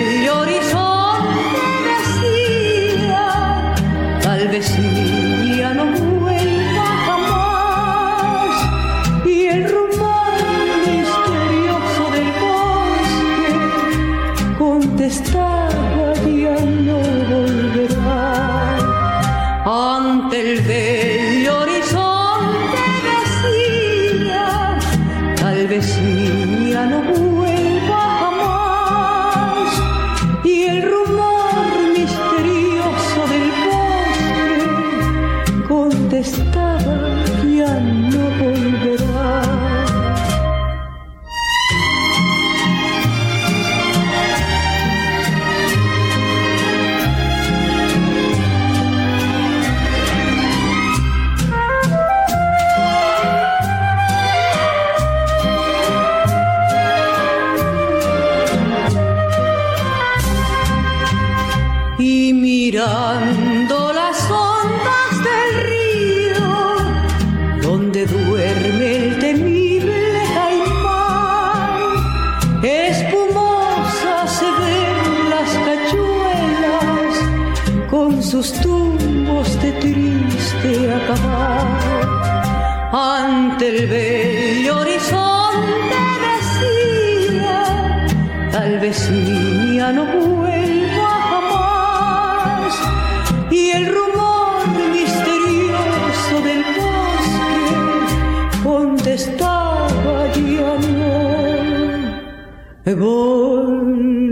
volverá. 102.85 104.31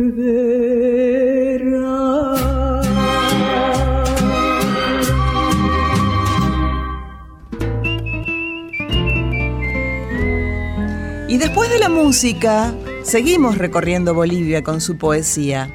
Y 11.27 11.37
después 11.37 11.69
de 11.69 11.77
la 11.79 11.89
música, 11.89 12.73
seguimos 13.03 13.59
recorriendo 13.59 14.15
Bolivia 14.15 14.63
con 14.63 14.81
su 14.81 14.97
poesía. 14.97 15.69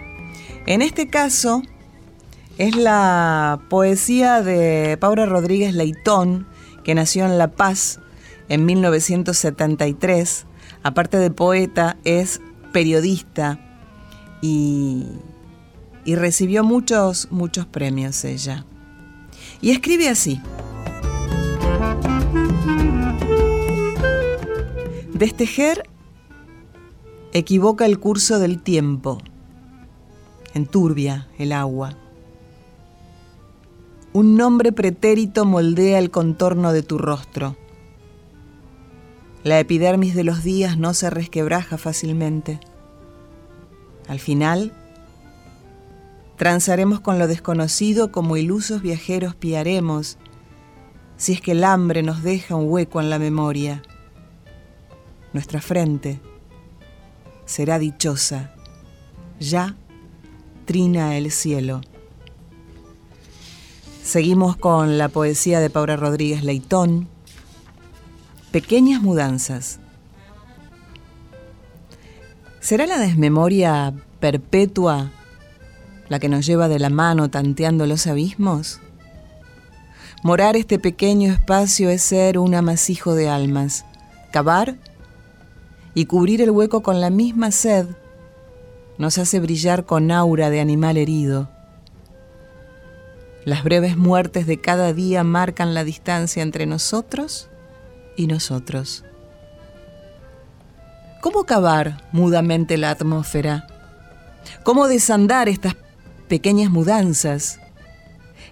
En 0.66 0.83
este 0.83 1.09
caso, 1.09 1.62
es 2.59 2.75
la 2.75 3.61
poesía 3.68 4.43
de 4.43 4.97
Paula 4.99 5.27
Rodríguez 5.27 5.75
Leitón, 5.75 6.49
que 6.83 6.95
nació 6.95 7.25
en 7.27 7.39
La 7.39 7.53
Paz 7.53 8.01
en 8.49 8.64
1973. 8.66 10.47
Aparte 10.83 11.18
de 11.18 11.31
poeta, 11.31 11.97
es 12.05 12.41
periodista 12.75 13.61
y, 14.43 15.07
y 16.05 16.16
recibió 16.16 16.64
muchos, 16.64 17.29
muchos 17.31 17.66
premios 17.66 18.25
ella. 18.25 18.66
Y 19.62 19.70
escribe 19.70 20.09
así. 20.09 20.43
Destejer 25.14 25.89
equivoca 27.33 27.87
el 27.87 28.01
curso 28.01 28.41
del 28.41 28.61
tiempo, 28.61 29.18
enturbia 30.53 31.29
el 31.39 31.53
agua. 31.53 31.97
Un 34.12 34.37
nombre 34.37 34.72
pretérito 34.72 35.45
moldea 35.45 36.01
el 36.01 36.11
contorno 36.11 36.72
de 36.72 36.83
tu 36.83 36.99
rostro. 36.99 37.57
La 39.45 39.61
epidermis 39.61 40.14
de 40.14 40.24
los 40.24 40.42
días 40.42 40.78
no 40.78 40.95
se 40.95 41.11
resquebraja 41.11 41.76
fácilmente. 41.76 42.61
Al 44.09 44.18
final, 44.18 44.72
transaremos 46.38 47.01
con 47.01 47.18
lo 47.18 47.26
desconocido 47.26 48.11
como 48.11 48.38
ilusos 48.38 48.80
viajeros 48.80 49.34
piaremos, 49.34 50.16
si 51.18 51.34
es 51.34 51.42
que 51.42 51.53
el 51.53 51.62
hambre 51.62 52.03
nos 52.03 52.22
deja 52.22 52.55
un 52.55 52.70
hueco 52.70 53.03
en 53.03 53.11
la 53.11 53.18
memoria. 53.18 53.82
Nuestra 55.34 55.61
frente 55.61 56.22
será 57.45 57.78
dichosa, 57.78 58.55
ya 59.40 59.76
trina 60.64 61.18
el 61.18 61.30
cielo. 61.30 61.82
Seguimos 64.03 64.57
con 64.57 64.97
la 64.97 65.11
poesía 65.11 65.61
de 65.61 65.68
Paula 65.68 65.97
Rodríguez 65.97 66.45
Leitón, 66.45 67.09
Pequeñas 68.55 69.03
mudanzas. 69.03 69.81
¿Será 72.61 72.87
la 72.87 73.01
desmemoria 73.01 73.93
perpetua 74.21 75.11
la 76.09 76.21
que 76.21 76.29
nos 76.29 76.47
lleva 76.47 76.69
de 76.69 76.79
la 76.79 76.89
mano 76.89 77.29
tanteando 77.29 77.85
los 77.89 78.07
abismos? 78.07 78.79
Morar 80.23 80.55
este 80.55 80.79
pequeño 80.79 81.33
espacio 81.33 81.91
es 81.91 82.03
ser 82.03 82.39
un 82.39 82.55
amasijo 82.55 83.17
de 83.17 83.29
almas, 83.29 83.87
cavar 84.31 84.77
y 85.95 86.05
cubrir 86.05 86.41
el 86.41 86.53
hueco 86.53 86.85
con 86.85 87.01
la 87.01 87.11
misma 87.11 87.51
sed 87.51 87.89
nos 88.99 89.19
hace 89.19 89.41
brillar 89.41 89.85
con 89.85 90.13
aura 90.13 90.49
de 90.51 90.61
animal 90.61 90.97
herido. 90.97 91.51
Las 93.45 93.65
breves 93.65 93.97
muertes 93.97 94.47
de 94.47 94.61
cada 94.61 94.93
día 94.93 95.25
marcan 95.25 95.75
la 95.75 95.83
distancia 95.83 96.45
entre 96.45 96.67
nosotros 96.67 97.51
y 98.17 98.27
nosotros. 98.27 99.05
¿Cómo 101.21 101.45
cavar 101.45 102.03
mudamente 102.12 102.77
la 102.77 102.91
atmósfera? 102.91 103.67
¿Cómo 104.62 104.89
desandar 104.89 105.49
estas 105.49 105.75
pequeñas 106.29 106.71
mudanzas? 106.71 107.61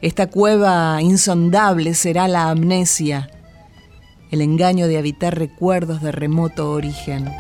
Esta 0.01 0.27
cueva 0.27 1.01
insondable 1.03 1.95
será 1.95 2.29
la 2.29 2.51
amnesia, 2.51 3.31
el 4.31 4.41
engaño 4.41 4.89
de 4.89 4.99
habitar 4.99 5.39
recuerdos 5.39 6.03
de 6.03 6.13
remoto 6.13 6.71
origen. 6.71 7.31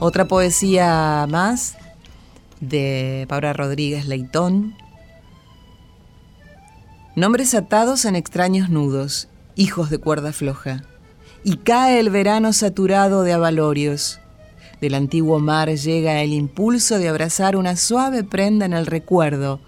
Otra 0.00 0.26
poesía 0.26 1.26
más 1.30 1.76
de 2.60 3.26
Paula 3.28 3.52
Rodríguez 3.52 4.06
Leitón. 4.06 4.74
Nombres 7.16 7.54
atados 7.54 8.06
en 8.06 8.16
extraños 8.16 8.70
nudos, 8.70 9.28
hijos 9.54 9.88
de 9.88 9.98
cuerda 9.98 10.32
floja. 10.32 10.82
Y 11.44 11.58
cae 11.58 12.00
el 12.00 12.10
verano 12.10 12.52
saturado 12.52 13.22
de 13.22 13.32
avalorios. 13.32 14.18
Del 14.80 14.94
antiguo 14.94 15.38
mar 15.38 15.68
llega 15.68 16.22
el 16.22 16.32
impulso 16.32 16.98
de 16.98 17.08
abrazar 17.08 17.54
una 17.54 17.76
suave 17.76 18.24
prenda 18.24 18.66
en 18.66 18.72
el 18.72 18.86
recuerdo, 18.86 19.60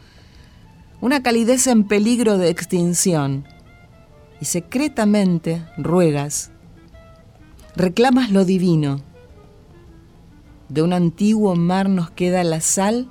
una 1.00 1.22
calidez 1.22 1.68
en 1.68 1.84
peligro 1.84 2.36
de 2.36 2.50
extinción. 2.50 3.44
Y 4.40 4.46
secretamente 4.46 5.64
ruegas, 5.78 6.50
reclamas 7.76 8.32
lo 8.32 8.44
divino. 8.44 9.02
De 10.68 10.82
un 10.82 10.92
antiguo 10.92 11.54
mar 11.54 11.88
nos 11.88 12.10
queda 12.10 12.42
la 12.42 12.60
sal 12.60 13.08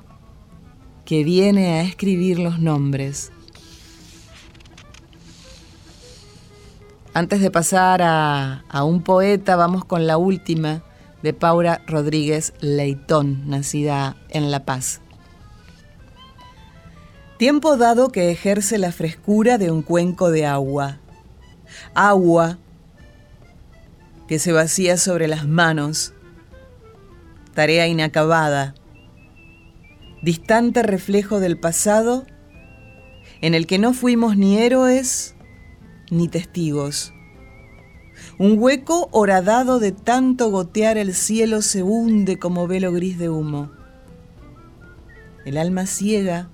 que 1.06 1.24
viene 1.24 1.80
a 1.80 1.84
escribir 1.84 2.38
los 2.38 2.60
nombres. 2.60 3.32
Antes 7.16 7.40
de 7.40 7.50
pasar 7.50 8.02
a, 8.02 8.66
a, 8.68 8.84
un 8.84 9.02
poeta, 9.02 9.56
vamos 9.56 9.86
con 9.86 10.06
la 10.06 10.18
última 10.18 10.84
de 11.24 11.32
Paula 11.32 11.82
Rodríguez 11.88 12.52
Leitón, 12.60 13.50
nacida 13.50 14.18
en 14.28 14.52
La 14.52 14.66
Paz. 14.66 15.00
Tiempo 17.38 17.78
dado 17.78 18.10
que 18.10 18.32
ejerce 18.32 18.78
la 18.78 18.92
frescura 18.92 19.58
de 19.58 19.72
un 19.72 19.82
cuenco 19.82 20.30
de 20.30 20.46
agua. 20.46 20.98
Agua 21.94 22.58
que 24.28 24.38
se 24.38 24.52
vacía 24.52 24.98
sobre 24.98 25.30
las 25.30 25.48
manos. 25.48 26.14
Tarea 27.54 27.88
inacabada. 27.88 28.76
Distante 30.22 30.84
reflejo 30.84 31.40
del 31.40 31.58
pasado 31.58 32.26
en 33.40 33.54
el 33.54 33.68
que 33.68 33.80
no 33.80 33.94
fuimos 33.94 34.36
ni 34.36 34.58
héroes 34.58 35.35
ni 36.12 36.28
testigos. 36.28 37.14
Un 38.38 38.58
hueco 38.60 39.10
horadado 39.12 39.80
de 39.80 39.92
tanto 39.92 40.50
gotear 40.50 40.98
el 40.98 41.14
cielo 41.14 41.62
se 41.62 41.84
hunde 41.84 42.40
como 42.40 42.68
velo 42.68 42.92
gris 42.92 43.18
de 43.18 43.30
humo. 43.30 43.72
El 45.46 45.58
alma 45.58 45.86
ciega 45.86 46.50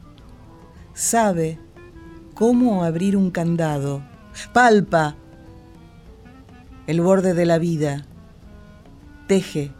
sabe 0.94 1.60
cómo 2.34 2.84
abrir 2.84 3.16
un 3.16 3.32
candado, 3.32 4.04
palpa 4.54 5.16
el 6.88 7.02
borde 7.02 7.34
de 7.34 7.46
la 7.46 7.58
vida, 7.58 8.06
teje 9.28 9.72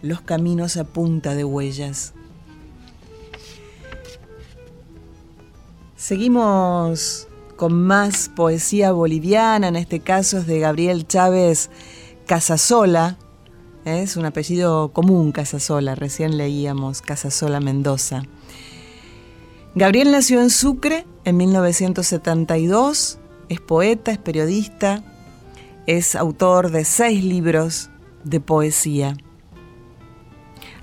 los 0.00 0.22
caminos 0.22 0.76
a 0.76 0.84
punta 0.84 1.34
de 1.34 1.44
huellas. 1.44 2.14
Seguimos 5.96 7.28
con 7.60 7.74
más 7.74 8.30
poesía 8.30 8.90
boliviana, 8.90 9.68
en 9.68 9.76
este 9.76 10.00
caso 10.00 10.38
es 10.38 10.46
de 10.46 10.60
Gabriel 10.60 11.06
Chávez 11.06 11.68
Casasola, 12.24 13.18
¿eh? 13.84 14.00
es 14.00 14.16
un 14.16 14.24
apellido 14.24 14.94
común 14.94 15.30
Casasola, 15.30 15.94
recién 15.94 16.38
leíamos 16.38 17.02
Casasola 17.02 17.60
Mendoza. 17.60 18.22
Gabriel 19.74 20.10
nació 20.10 20.40
en 20.40 20.48
Sucre 20.48 21.06
en 21.26 21.36
1972, 21.36 23.18
es 23.50 23.60
poeta, 23.60 24.10
es 24.10 24.16
periodista, 24.16 25.04
es 25.86 26.14
autor 26.16 26.70
de 26.70 26.86
seis 26.86 27.22
libros 27.22 27.90
de 28.24 28.40
poesía. 28.40 29.18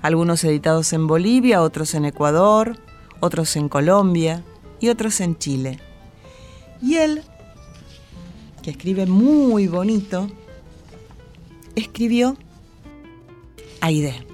algunos 0.00 0.44
editados 0.44 0.92
en 0.92 1.08
Bolivia, 1.08 1.60
otros 1.60 1.94
en 1.94 2.04
Ecuador, 2.04 2.78
otros 3.18 3.56
en 3.56 3.68
Colombia 3.68 4.44
y 4.78 4.90
otros 4.90 5.20
en 5.20 5.36
Chile. 5.38 5.80
Y 6.80 6.96
él, 6.96 7.22
que 8.62 8.70
escribe 8.70 9.06
muy 9.06 9.66
bonito, 9.66 10.28
escribió 11.74 12.36
Aide. 13.80 14.28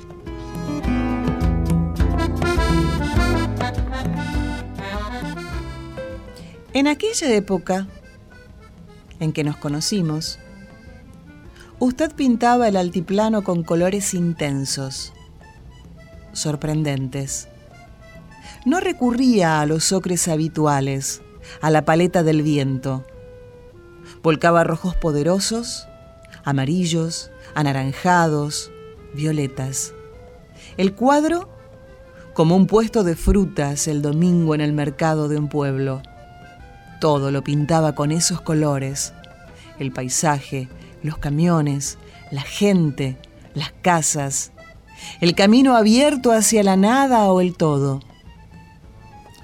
En 6.72 6.88
aquella 6.88 7.32
época 7.32 7.86
en 9.20 9.32
que 9.32 9.44
nos 9.44 9.56
conocimos, 9.56 10.40
usted 11.78 12.12
pintaba 12.14 12.66
el 12.66 12.76
altiplano 12.76 13.44
con 13.44 13.62
colores 13.62 14.12
intensos, 14.12 15.12
sorprendentes. 16.32 17.48
No 18.66 18.80
recurría 18.80 19.60
a 19.60 19.66
los 19.66 19.92
ocres 19.92 20.26
habituales, 20.26 21.22
a 21.60 21.70
la 21.70 21.84
paleta 21.84 22.22
del 22.22 22.42
viento. 22.42 23.04
Volcaba 24.22 24.64
rojos 24.64 24.96
poderosos, 24.96 25.88
amarillos, 26.44 27.30
anaranjados, 27.54 28.70
violetas. 29.14 29.92
El 30.76 30.94
cuadro 30.94 31.48
como 32.34 32.56
un 32.56 32.66
puesto 32.66 33.04
de 33.04 33.16
frutas 33.16 33.86
el 33.86 34.02
domingo 34.02 34.54
en 34.54 34.60
el 34.60 34.72
mercado 34.72 35.28
de 35.28 35.38
un 35.38 35.48
pueblo 35.48 36.02
todo 37.04 37.30
lo 37.30 37.44
pintaba 37.44 37.94
con 37.94 38.10
esos 38.12 38.40
colores. 38.40 39.12
El 39.78 39.92
paisaje, 39.92 40.70
los 41.02 41.18
camiones, 41.18 41.98
la 42.30 42.40
gente, 42.40 43.18
las 43.52 43.72
casas, 43.82 44.52
el 45.20 45.34
camino 45.34 45.76
abierto 45.76 46.32
hacia 46.32 46.62
la 46.62 46.76
nada 46.76 47.30
o 47.30 47.42
el 47.42 47.58
todo. 47.58 48.00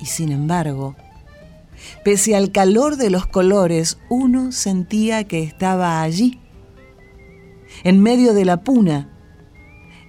Y 0.00 0.06
sin 0.06 0.32
embargo, 0.32 0.96
pese 2.04 2.36
al 2.36 2.52
calor 2.52 2.96
de 2.96 3.10
los 3.10 3.26
colores, 3.26 3.98
uno 4.08 4.52
sentía 4.52 5.24
que 5.24 5.42
estaba 5.42 6.02
allí, 6.02 6.40
en 7.84 8.02
medio 8.02 8.34
de 8.34 8.44
la 8.44 8.62
puna, 8.62 9.08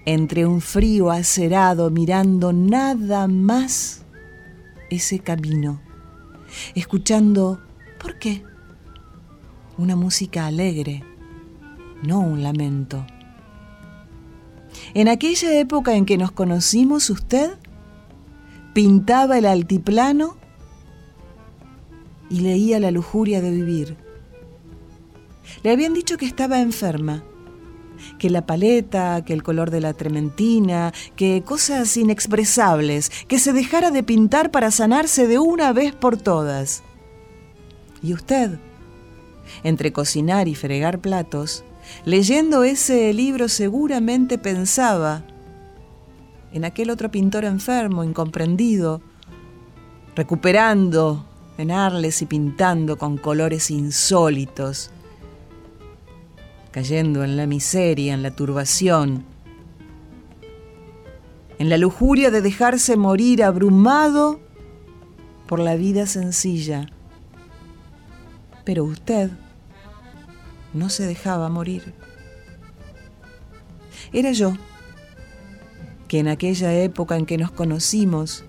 entre 0.06 0.46
un 0.46 0.62
frío 0.62 1.12
acerado, 1.12 1.90
mirando 1.92 2.54
nada 2.54 3.28
más 3.28 4.04
ese 4.90 5.20
camino 5.20 5.82
escuchando, 6.76 7.62
¿por 8.00 8.20
qué? 8.20 8.44
Una 9.78 9.96
música 9.96 10.46
alegre, 10.46 11.04
no 12.04 12.20
un 12.20 12.44
lamento. 12.44 13.06
En 14.94 15.08
aquella 15.08 15.58
época 15.60 15.96
en 15.96 16.06
que 16.06 16.18
nos 16.18 16.32
conocimos, 16.32 17.10
usted 17.10 17.52
pintaba 18.74 19.38
el 19.38 19.46
altiplano 19.46 20.38
y 22.32 22.40
leía 22.40 22.80
la 22.80 22.92
lujuria 22.92 23.42
de 23.42 23.52
vivir. 23.52 23.98
Le 25.64 25.72
habían 25.72 25.94
dicho 25.94 26.18
que 26.18 26.26
estaba 26.26 26.62
enferma, 26.62 27.24
que 28.18 28.30
la 28.30 28.46
paleta, 28.46 29.24
que 29.26 29.34
el 29.34 29.44
color 29.44 29.70
de 29.70 29.82
la 29.82 29.94
trementina, 29.94 30.94
que 31.16 31.44
cosas 31.46 31.96
inexpresables, 31.98 33.12
que 33.28 33.38
se 33.38 33.52
dejara 33.54 33.92
de 33.92 34.02
pintar 34.02 34.50
para 34.50 34.72
sanarse 34.72 35.28
de 35.28 35.40
una 35.40 35.74
vez 35.74 35.94
por 35.94 36.18
todas. 36.18 36.84
¿Y 38.02 38.14
usted? 38.14 38.58
Entre 39.64 39.92
cocinar 39.92 40.48
y 40.48 40.56
fregar 40.56 41.00
platos, 41.00 41.66
leyendo 42.06 42.64
ese 42.64 43.14
libro 43.14 43.50
seguramente 43.50 44.38
pensaba 44.38 45.26
en 46.54 46.64
aquel 46.64 46.90
otro 46.90 47.12
pintor 47.12 47.44
enfermo, 47.44 48.04
incomprendido, 48.04 49.02
recuperando 50.16 51.26
y 51.64 52.26
pintando 52.26 52.98
con 52.98 53.18
colores 53.18 53.70
insólitos, 53.70 54.90
cayendo 56.72 57.24
en 57.24 57.38
la 57.38 57.46
miseria, 57.46 58.16
en 58.16 58.24
la 58.24 58.32
turbación, 58.32 59.24
en 61.60 61.70
la 61.70 61.78
lujuria 61.78 62.32
de 62.32 62.42
dejarse 62.42 62.98
morir 62.98 63.44
abrumado 63.44 64.40
por 65.46 65.60
la 65.60 65.76
vida 65.76 66.08
sencilla. 66.08 66.88
Pero 68.66 68.84
usted 68.84 69.30
no 70.74 70.90
se 70.90 71.06
dejaba 71.06 71.48
morir. 71.50 71.94
Era 74.14 74.32
yo, 74.32 74.54
que 76.08 76.18
en 76.18 76.28
aquella 76.28 76.74
época 76.74 77.18
en 77.18 77.28
que 77.28 77.38
nos 77.38 77.52
conocimos, 77.52 78.46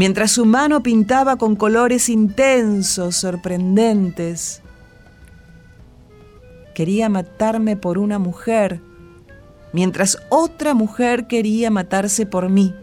mientras 0.00 0.30
su 0.30 0.46
mano 0.46 0.82
pintaba 0.82 1.36
con 1.36 1.56
colores 1.56 2.08
intensos, 2.08 3.16
sorprendentes, 3.16 4.62
quería 6.74 7.10
matarme 7.10 7.76
por 7.76 7.98
una 7.98 8.18
mujer, 8.18 8.80
mientras 9.74 10.16
otra 10.30 10.72
mujer 10.72 11.26
quería 11.26 11.70
matarse 11.70 12.24
por 12.24 12.48
mí. 12.48 12.74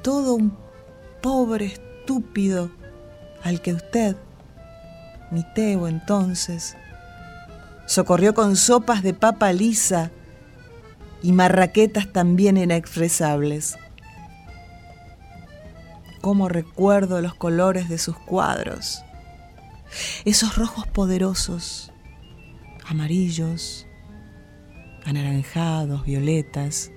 Todo 0.00 0.34
un 0.34 0.56
pobre 1.20 1.66
estúpido 1.66 2.70
al 3.42 3.60
que 3.62 3.72
usted, 3.72 4.14
mi 5.32 5.42
Teo 5.56 5.88
entonces, 5.88 6.76
socorrió 7.86 8.32
con 8.32 8.54
sopas 8.54 9.02
de 9.02 9.12
papa 9.12 9.52
lisa 9.52 10.12
y 11.20 11.32
marraquetas 11.32 12.12
también 12.12 12.56
inexpresables. 12.56 13.76
Cómo 16.24 16.48
recuerdo 16.48 17.20
los 17.20 17.34
colores 17.34 17.90
de 17.90 17.98
sus 17.98 18.16
cuadros 18.16 19.04
esos 20.24 20.56
rojos 20.56 20.86
poderosos, 20.86 21.92
amarillos, 22.86 23.86
anaranjados, 25.04 26.06
violetas, 26.06 26.90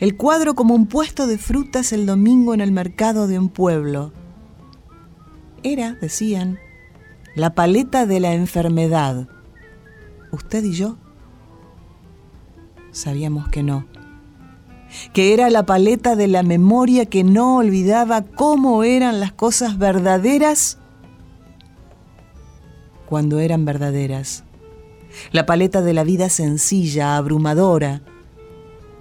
el 0.00 0.16
cuadro 0.16 0.56
como 0.56 0.74
un 0.74 0.88
puesto 0.88 1.28
de 1.28 1.38
frutas 1.38 1.92
el 1.92 2.06
domingo 2.06 2.52
en 2.52 2.60
el 2.60 2.72
mercado 2.72 3.28
de 3.28 3.38
un 3.38 3.50
pueblo. 3.50 4.12
Era, 5.62 5.92
decían, 5.92 6.58
la 7.36 7.54
paleta 7.54 8.04
de 8.04 8.18
la 8.18 8.32
enfermedad. 8.32 9.28
Usted 10.32 10.64
y 10.64 10.72
yo 10.72 10.98
sabíamos 12.90 13.48
que 13.48 13.62
no, 13.62 13.86
que 15.12 15.32
era 15.32 15.50
la 15.50 15.64
paleta 15.64 16.16
de 16.16 16.28
la 16.28 16.42
memoria 16.42 17.06
que 17.06 17.24
no 17.24 17.56
olvidaba 17.56 18.22
cómo 18.22 18.84
eran 18.84 19.20
las 19.20 19.32
cosas 19.32 19.78
verdaderas 19.78 20.78
cuando 23.06 23.40
eran 23.40 23.64
verdaderas. 23.64 24.44
La 25.32 25.44
paleta 25.44 25.82
de 25.82 25.92
la 25.92 26.04
vida 26.04 26.28
sencilla, 26.28 27.16
abrumadora, 27.16 28.02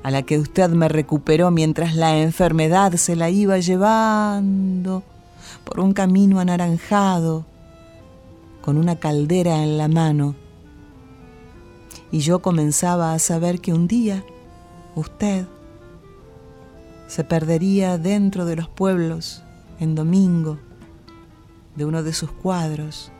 a 0.01 0.11
la 0.11 0.23
que 0.23 0.39
usted 0.39 0.69
me 0.71 0.87
recuperó 0.87 1.51
mientras 1.51 1.95
la 1.95 2.17
enfermedad 2.17 2.93
se 2.93 3.15
la 3.15 3.29
iba 3.29 3.59
llevando 3.59 5.03
por 5.63 5.79
un 5.79 5.93
camino 5.93 6.39
anaranjado, 6.39 7.45
con 8.61 8.77
una 8.77 8.95
caldera 8.95 9.63
en 9.63 9.77
la 9.77 9.87
mano. 9.87 10.35
Y 12.11 12.19
yo 12.19 12.41
comenzaba 12.41 13.13
a 13.13 13.19
saber 13.19 13.59
que 13.59 13.73
un 13.73 13.87
día 13.87 14.23
usted 14.95 15.45
se 17.09 17.23
perdería 17.23 17.97
dentro 17.97 18.45
de 18.45 18.55
los 18.55 18.69
pueblos 18.69 19.41
en 19.79 19.95
domingo 19.95 20.59
de 21.75 21.85
uno 21.85 22.03
de 22.03 22.13
sus 22.13 22.31
cuadros 22.31 23.11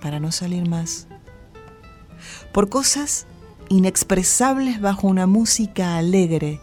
para 0.00 0.18
no 0.20 0.32
salir 0.32 0.66
más. 0.66 1.06
Por 2.50 2.70
cosas 2.70 3.26
inexpresables 3.68 4.80
bajo 4.80 5.06
una 5.06 5.26
música 5.26 5.98
alegre 5.98 6.60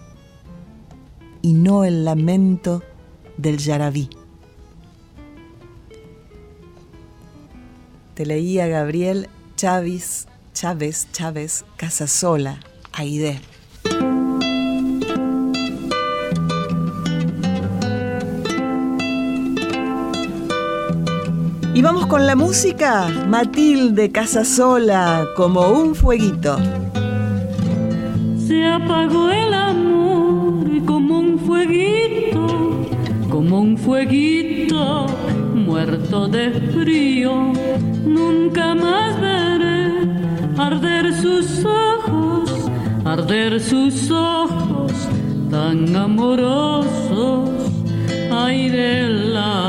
y 1.43 1.53
no 1.53 1.84
el 1.84 2.05
lamento 2.05 2.82
del 3.38 3.60
yarabí. 3.60 4.10
Te 8.16 8.26
leía 8.26 8.66
Gabriel 8.66 9.30
Chávez, 9.55 10.28
Chávez, 10.53 11.07
Chávez, 11.12 11.66
Casasola, 11.78 12.60
Aide. 12.93 13.39
Y 21.80 21.82
vamos 21.82 22.08
con 22.08 22.28
la 22.28 22.36
música. 22.36 23.08
Matilde 23.08 24.12
Casasola, 24.12 25.26
como 25.38 25.70
un 25.70 25.96
fueguito. 25.96 26.58
Se 28.38 28.66
apagó 28.66 29.30
el 29.30 29.54
amor 29.54 30.86
como 30.86 31.20
un 31.20 31.40
fueguito, 31.40 32.86
como 33.30 33.62
un 33.62 33.78
fueguito 33.78 35.06
muerto 35.56 36.28
de 36.28 36.52
frío. 36.74 37.54
Nunca 38.06 38.76
más 38.76 39.18
veré 39.22 40.06
arder 40.58 41.14
sus 41.14 41.64
ojos 41.64 42.70
arder 43.06 43.58
sus 43.62 44.12
ojos 44.12 44.92
tan 45.50 45.96
amorosos, 45.96 47.50
ay 48.30 48.70
del 48.70 49.38
amor 49.38 49.68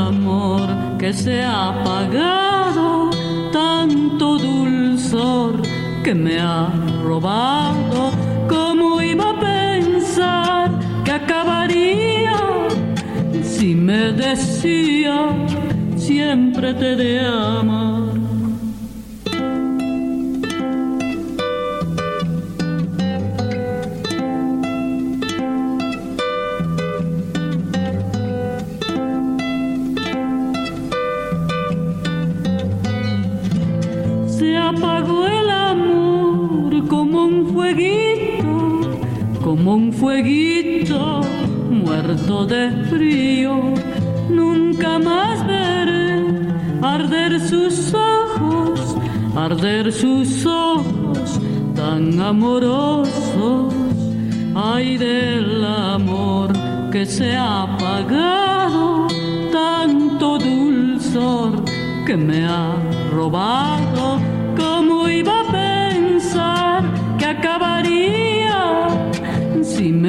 que 1.01 1.11
se 1.13 1.41
ha 1.41 1.69
apagado, 1.69 3.09
tanto 3.51 4.37
dulzor 4.37 5.59
que 6.03 6.13
me 6.13 6.39
ha 6.39 6.69
robado, 7.03 8.11
¿cómo 8.47 9.01
iba 9.01 9.31
a 9.31 9.39
pensar 9.39 10.69
que 11.03 11.11
acabaría 11.11 12.37
si 13.41 13.73
me 13.73 14.11
decía 14.11 15.29
siempre 15.95 16.71
te 16.75 16.95
de 16.95 17.19
amar? 17.19 17.90
Fueguito 40.21 41.21
muerto 41.69 42.45
de 42.45 42.69
frío. 42.89 43.73
Nunca 44.29 44.99
más 44.99 45.45
veré 45.47 46.23
arder 46.81 47.39
sus 47.39 47.93
ojos, 47.93 48.95
arder 49.35 49.91
sus 49.91 50.45
ojos 50.45 51.39
tan 51.75 52.19
amorosos. 52.21 53.73
Ay 54.53 54.97
del 54.97 55.65
amor 55.65 56.51
que 56.91 57.05
se 57.05 57.35
ha 57.35 57.63
apagado, 57.63 59.07
tanto 59.51 60.37
dulzor 60.37 61.63
que 62.05 62.15
me 62.15 62.45
ha 62.45 62.75
robado. 63.11 63.90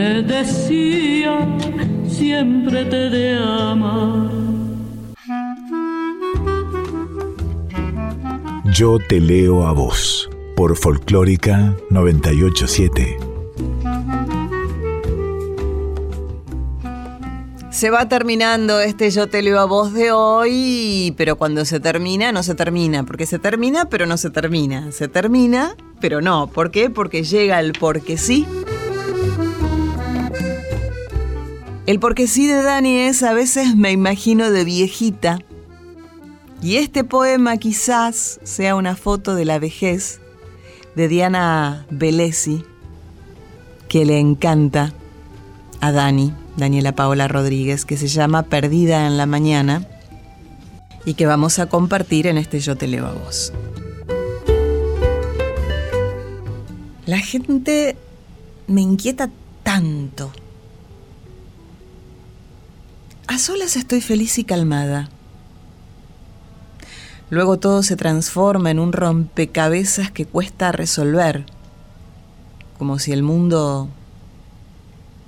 Me 0.02 0.22
decía 0.22 1.46
siempre 2.08 2.84
te 2.86 3.08
de 3.08 3.38
amar? 3.38 4.30
Yo 8.74 8.98
te 9.08 9.20
leo 9.20 9.64
a 9.64 9.72
vos 9.72 10.28
por 10.56 10.76
Folclórica 10.76 11.76
987. 11.90 13.18
Se 17.70 17.90
va 17.90 18.08
terminando 18.08 18.80
este 18.80 19.10
Yo 19.10 19.28
te 19.28 19.42
leo 19.42 19.60
a 19.60 19.66
voz 19.66 19.92
de 19.92 20.10
hoy, 20.10 21.14
pero 21.16 21.36
cuando 21.36 21.64
se 21.64 21.80
termina, 21.80 22.32
no 22.32 22.42
se 22.42 22.54
termina, 22.54 23.04
porque 23.04 23.26
se 23.26 23.38
termina, 23.38 23.86
pero 23.88 24.06
no 24.06 24.16
se 24.16 24.30
termina. 24.30 24.90
Se 24.90 25.06
termina, 25.08 25.76
pero 26.00 26.20
no. 26.20 26.48
¿Por 26.48 26.70
qué? 26.70 26.90
Porque 26.90 27.22
llega 27.22 27.60
el 27.60 27.72
porque 27.72 28.16
sí. 28.16 28.46
El 31.92 32.00
porque 32.00 32.26
sí 32.26 32.46
de 32.46 32.62
Dani 32.62 33.00
es 33.00 33.22
a 33.22 33.34
veces 33.34 33.76
me 33.76 33.92
imagino 33.92 34.50
de 34.50 34.64
viejita. 34.64 35.40
Y 36.62 36.76
este 36.76 37.04
poema 37.04 37.58
quizás 37.58 38.40
sea 38.44 38.76
una 38.76 38.96
foto 38.96 39.34
de 39.34 39.44
la 39.44 39.58
vejez 39.58 40.18
de 40.96 41.06
Diana 41.08 41.84
Velesi, 41.90 42.64
que 43.90 44.06
le 44.06 44.18
encanta 44.18 44.94
a 45.82 45.92
Dani, 45.92 46.32
Daniela 46.56 46.92
Paola 46.92 47.28
Rodríguez, 47.28 47.84
que 47.84 47.98
se 47.98 48.08
llama 48.08 48.44
Perdida 48.44 49.06
en 49.06 49.18
la 49.18 49.26
Mañana 49.26 49.86
y 51.04 51.12
que 51.12 51.26
vamos 51.26 51.58
a 51.58 51.66
compartir 51.66 52.26
en 52.26 52.38
este 52.38 52.60
Yo 52.60 52.74
te 52.74 52.86
leo 52.86 53.04
a 53.04 53.12
vos. 53.12 53.52
La 57.04 57.18
gente 57.18 57.98
me 58.66 58.80
inquieta 58.80 59.28
tanto. 59.62 60.32
A 63.28 63.38
solas 63.38 63.76
estoy 63.76 64.00
feliz 64.00 64.38
y 64.38 64.44
calmada. 64.44 65.08
Luego 67.30 67.58
todo 67.58 67.82
se 67.82 67.96
transforma 67.96 68.70
en 68.70 68.78
un 68.78 68.92
rompecabezas 68.92 70.10
que 70.10 70.26
cuesta 70.26 70.72
resolver, 70.72 71.46
como 72.78 72.98
si 72.98 73.12
el 73.12 73.22
mundo 73.22 73.88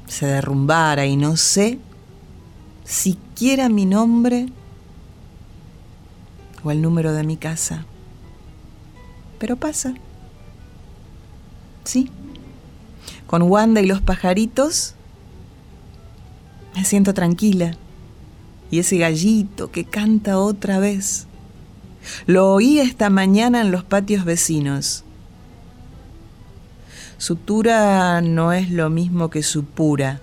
se 0.07 0.27
derrumbara 0.27 1.07
y 1.07 1.17
no 1.17 1.37
sé 1.37 1.79
siquiera 2.85 3.71
mi 3.71 3.87
nombre 3.87 4.47
o 6.63 6.71
el 6.71 6.83
número 6.83 7.13
de 7.13 7.25
mi 7.25 7.37
casa. 7.37 7.87
Pero 9.39 9.57
pasa. 9.57 9.95
Sí. 11.85 12.11
Con 13.27 13.43
Wanda 13.43 13.81
y 13.81 13.87
los 13.87 14.01
pajaritos 14.01 14.95
me 16.75 16.85
siento 16.85 17.15
tranquila. 17.15 17.77
Y 18.75 18.81
ese 18.81 18.99
gallito 18.99 19.71
que 19.71 19.85
canta 19.85 20.37
otra 20.37 20.81
vez. 20.81 21.29
Lo 22.27 22.53
oí 22.53 22.81
esta 22.81 23.09
mañana 23.09 23.61
en 23.61 23.71
los 23.71 23.85
patios 23.85 24.25
vecinos. 24.25 25.05
Su 27.17 27.37
tura 27.37 28.21
no 28.21 28.53
es 28.53 28.73
lo 28.73 28.91
mismo 28.91 29.31
que 29.31 29.45
su 29.45 29.65
pura. 29.65 30.21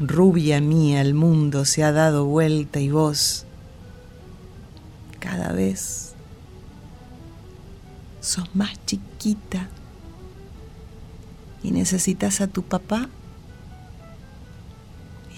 Rubia 0.00 0.60
mía, 0.60 1.02
el 1.02 1.14
mundo 1.14 1.64
se 1.64 1.84
ha 1.84 1.92
dado 1.92 2.24
vuelta 2.24 2.80
y 2.80 2.90
vos, 2.90 3.46
cada 5.20 5.52
vez, 5.52 6.14
sos 8.20 8.52
más 8.56 8.72
chiquita 8.86 9.68
y 11.62 11.70
necesitas 11.70 12.40
a 12.40 12.48
tu 12.48 12.64
papá 12.64 13.08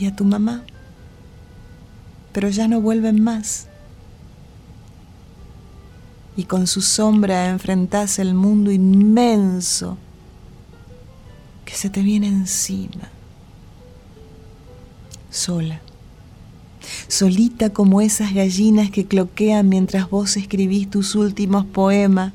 y 0.01 0.07
a 0.07 0.17
tu 0.17 0.25
mamá, 0.25 0.65
pero 2.33 2.49
ya 2.49 2.69
no 2.69 2.81
vuelven 2.81 3.23
más. 3.23 3.69
Y 6.37 6.45
con 6.45 6.67
su 6.67 6.81
sombra 6.81 7.49
enfrentás 7.51 8.19
el 8.19 8.35
mundo 8.35 8.71
inmenso 8.71 9.99
que 11.65 11.75
se 11.75 11.91
te 11.91 12.03
viene 12.03 12.29
encima. 12.29 13.11
Sola. 15.31 15.81
Solita 17.09 17.71
como 17.71 18.01
esas 18.01 18.35
gallinas 18.35 18.91
que 18.91 19.07
cloquean 19.07 19.69
mientras 19.69 20.11
vos 20.11 20.37
escribís 20.37 20.91
tus 20.91 21.15
últimos 21.15 21.65
poemas 21.65 22.33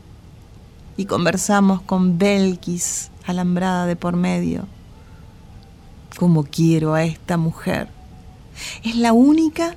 y 0.95 1.05
conversamos 1.05 1.81
con 1.81 2.17
Belkis 2.17 3.11
alambrada 3.25 3.85
de 3.85 3.95
por 3.95 4.15
medio. 4.15 4.67
Como 6.17 6.43
quiero 6.43 6.93
a 6.93 7.03
esta 7.03 7.37
mujer. 7.37 7.89
Es 8.83 8.95
la 8.95 9.13
única 9.13 9.75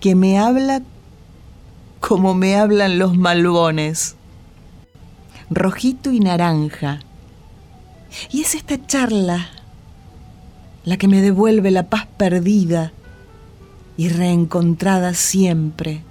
que 0.00 0.14
me 0.14 0.38
habla 0.38 0.82
como 2.00 2.34
me 2.34 2.56
hablan 2.56 2.98
los 2.98 3.16
malbones. 3.16 4.14
Rojito 5.50 6.12
y 6.12 6.20
naranja 6.20 7.00
y 8.30 8.42
es 8.42 8.54
esta 8.54 8.84
charla 8.86 9.48
la 10.84 10.96
que 10.96 11.08
me 11.08 11.20
devuelve 11.20 11.70
la 11.70 11.84
paz 11.84 12.06
perdida 12.16 12.92
y 13.96 14.08
reencontrada 14.08 15.12
siempre. 15.14 16.02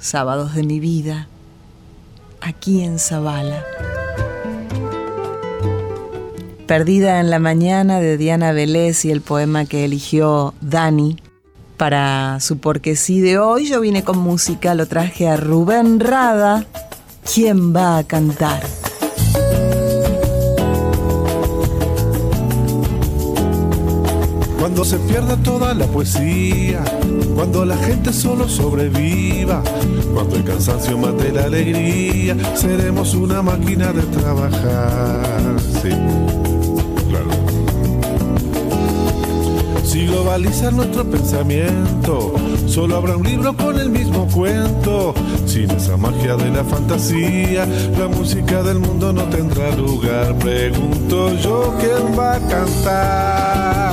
Sábados 0.00 0.54
de 0.54 0.64
mi 0.64 0.80
vida, 0.80 1.28
aquí 2.40 2.82
en 2.82 2.98
Zabala. 2.98 3.64
Perdida 6.66 7.20
en 7.20 7.30
la 7.30 7.38
mañana 7.38 8.00
de 8.00 8.16
Diana 8.16 8.52
Vélez 8.52 9.04
y 9.04 9.10
el 9.10 9.20
poema 9.20 9.66
que 9.66 9.84
eligió 9.84 10.54
Dani 10.60 11.16
para 11.76 12.38
su 12.40 12.58
porque 12.58 12.96
sí 12.96 13.20
de 13.20 13.38
hoy. 13.38 13.68
Yo 13.68 13.80
vine 13.80 14.04
con 14.04 14.18
música, 14.18 14.74
lo 14.74 14.86
traje 14.86 15.28
a 15.28 15.36
Rubén 15.36 16.00
Rada. 16.00 16.64
¿Quién 17.32 17.74
va 17.74 17.98
a 17.98 18.04
cantar? 18.04 18.62
Cuando 24.58 24.84
se 24.84 24.96
pierda 24.98 25.36
toda 25.42 25.74
la 25.74 25.86
poesía, 25.86 26.84
cuando 27.34 27.64
la 27.64 27.76
gente 27.76 28.12
solo 28.12 28.48
sobreviva, 28.48 29.62
cuando 30.14 30.36
el 30.36 30.44
cansancio 30.44 30.96
mate 30.96 31.32
la 31.32 31.44
alegría, 31.44 32.36
seremos 32.54 33.14
una 33.14 33.42
máquina 33.42 33.92
de 33.92 34.02
trabajar. 34.02 35.22
Si 39.92 40.06
globaliza 40.06 40.70
nuestro 40.70 41.04
pensamiento, 41.04 42.32
solo 42.66 42.96
habrá 42.96 43.14
un 43.14 43.24
libro 43.24 43.54
con 43.54 43.78
el 43.78 43.90
mismo 43.90 44.26
cuento. 44.26 45.12
Sin 45.44 45.70
esa 45.70 45.98
magia 45.98 46.34
de 46.34 46.48
la 46.48 46.64
fantasía, 46.64 47.66
la 47.98 48.08
música 48.08 48.62
del 48.62 48.78
mundo 48.78 49.12
no 49.12 49.24
tendrá 49.24 49.70
lugar. 49.76 50.34
Pregunto 50.38 51.34
yo 51.34 51.74
quién 51.78 52.18
va 52.18 52.36
a 52.36 52.40
cantar, 52.40 53.92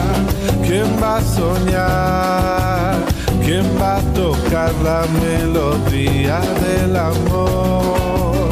quién 0.66 0.86
va 1.04 1.18
a 1.18 1.22
soñar, 1.22 2.96
quién 3.44 3.66
va 3.78 3.98
a 3.98 4.02
tocar 4.14 4.72
la 4.82 5.06
melodía 5.20 6.40
del 6.62 6.96
amor, 6.96 8.48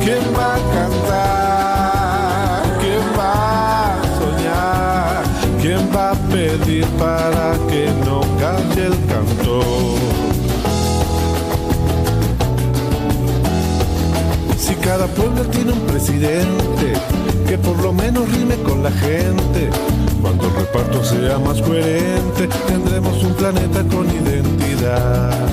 quién 0.00 0.18
va 0.36 0.56
a 0.56 0.60
cantar, 0.74 2.62
quién 2.80 3.04
va 3.16 3.92
a 3.92 4.02
soñar, 4.18 5.22
quién 5.62 5.88
va 5.94 6.10
a 6.10 6.17
pedir 6.48 6.86
para 6.98 7.52
que 7.68 7.90
no 8.06 8.20
calle 8.40 8.86
el 8.86 8.98
cantor. 9.12 9.98
Si 14.56 14.74
cada 14.76 15.06
pueblo 15.08 15.42
tiene 15.50 15.72
un 15.72 15.80
presidente 15.80 16.92
que 17.46 17.58
por 17.58 17.78
lo 17.82 17.92
menos 17.92 18.30
rime 18.32 18.56
con 18.62 18.82
la 18.82 18.90
gente, 18.90 19.68
cuando 20.22 20.46
el 20.48 20.54
reparto 20.54 21.04
sea 21.04 21.38
más 21.38 21.60
coherente, 21.60 22.48
tendremos 22.66 23.22
un 23.24 23.34
planeta 23.34 23.80
con 23.84 24.06
identidad. 24.10 25.48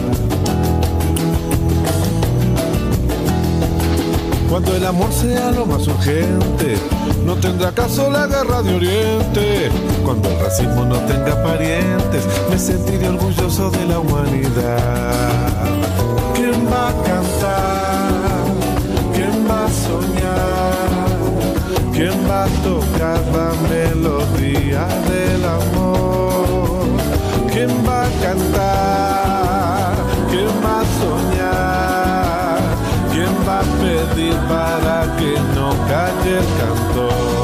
Cuando 4.50 4.76
el 4.76 4.86
amor 4.86 5.12
sea 5.12 5.52
lo 5.52 5.66
más 5.66 5.86
urgente, 5.88 6.78
no 7.26 7.36
tendrá 7.36 7.74
caso 7.74 8.10
la 8.10 8.28
guerra 8.28 8.62
de 8.62 8.76
Oriente. 8.76 9.70
Cuando 10.06 10.30
el 10.30 10.40
racismo 10.40 10.86
no 10.86 10.98
tenga 11.00 11.42
parientes, 11.42 12.28
me 12.52 12.60
sentiré 12.60 13.10
orgulloso 13.10 13.72
de 13.72 13.88
la 13.88 13.98
humanidad. 13.98 15.66
¿Quién 16.36 16.68
va 16.72 16.90
a 16.90 16.94
cantar? 17.04 18.46
¿Quién 19.16 19.50
va 19.50 19.66
a 19.66 19.70
soñar? 19.88 20.86
¿Quién 21.92 22.30
va 22.30 22.44
a 22.44 22.48
tocar 22.62 23.20
la 23.34 23.52
melodía 23.68 24.88
del 25.10 25.44
amor? 25.44 26.86
¿Quién 27.52 27.72
va 27.88 28.04
a 28.04 28.10
cantar? 28.22 29.96
¿Quién 30.30 30.54
va 30.64 30.82
a 30.82 30.86
soñar? 31.02 32.60
¿Quién 33.12 33.34
va 33.48 33.60
a 33.60 33.64
pedir 33.82 34.36
para 34.48 35.18
que 35.18 35.34
no 35.56 35.72
calle 35.90 36.38
el 36.38 36.48
cantor? 36.60 37.35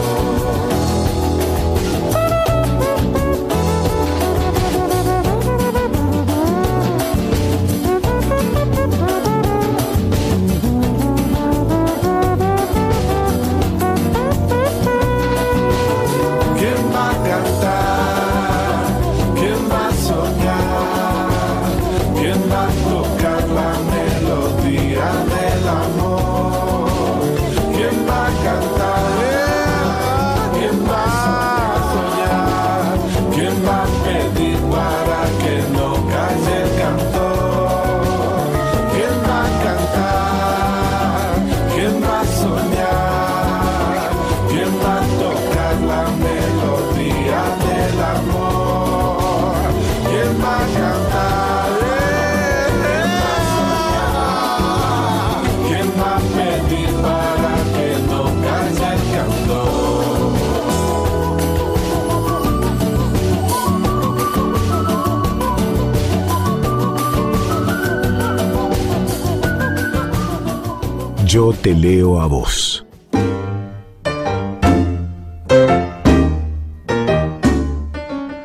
Yo 71.32 71.54
te 71.54 71.74
leo 71.74 72.20
a 72.20 72.28
vos. 72.28 72.86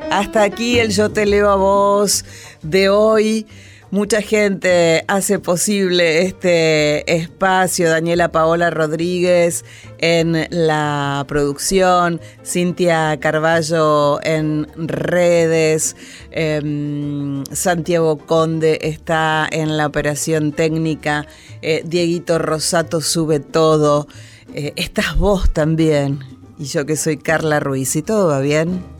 Hasta 0.09 0.45
aquí 0.45 0.79
el 0.79 0.93
Yo 0.93 1.11
te 1.11 1.27
leo 1.27 1.51
a 1.51 1.57
vos 1.57 2.25
de 2.63 2.89
hoy. 2.89 3.49
Mucha 3.91 4.23
gente 4.23 5.03
hace 5.09 5.41
posible 5.41 6.23
este 6.23 7.13
espacio. 7.13 7.91
Daniela 7.91 8.31
Paola 8.31 8.71
Rodríguez 8.71 9.65
en 9.99 10.47
la 10.51 11.25
producción, 11.29 12.21
Cintia 12.45 13.19
Carballo 13.21 14.21
en 14.23 14.67
redes, 14.77 15.97
em, 16.31 17.45
Santiago 17.53 18.19
Conde 18.19 18.79
está 18.83 19.49
en 19.51 19.77
la 19.77 19.87
operación 19.87 20.53
técnica, 20.53 21.27
eh, 21.63 21.83
Dieguito 21.85 22.39
Rosato 22.39 23.01
sube 23.01 23.41
todo, 23.41 24.09
eh, 24.55 24.73
estás 24.77 25.17
vos 25.17 25.51
también, 25.53 26.21
y 26.59 26.65
yo 26.65 26.87
que 26.87 26.97
soy 26.97 27.17
Carla 27.17 27.61
Ruiz. 27.61 27.97
¿Y 27.97 28.03
todo 28.03 28.29
va 28.29 28.41
bien? 28.41 28.97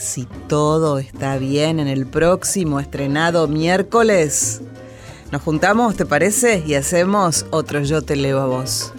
si 0.00 0.26
todo 0.48 0.98
está 0.98 1.36
bien 1.36 1.78
en 1.78 1.86
el 1.86 2.06
próximo 2.06 2.80
estrenado 2.80 3.46
miércoles. 3.48 4.62
Nos 5.30 5.42
juntamos, 5.42 5.94
¿te 5.94 6.06
parece? 6.06 6.64
Y 6.66 6.74
hacemos 6.74 7.44
otro 7.50 7.82
Yo 7.82 8.02
te 8.02 8.16
leo 8.16 8.40
a 8.40 8.46
vos. 8.46 8.92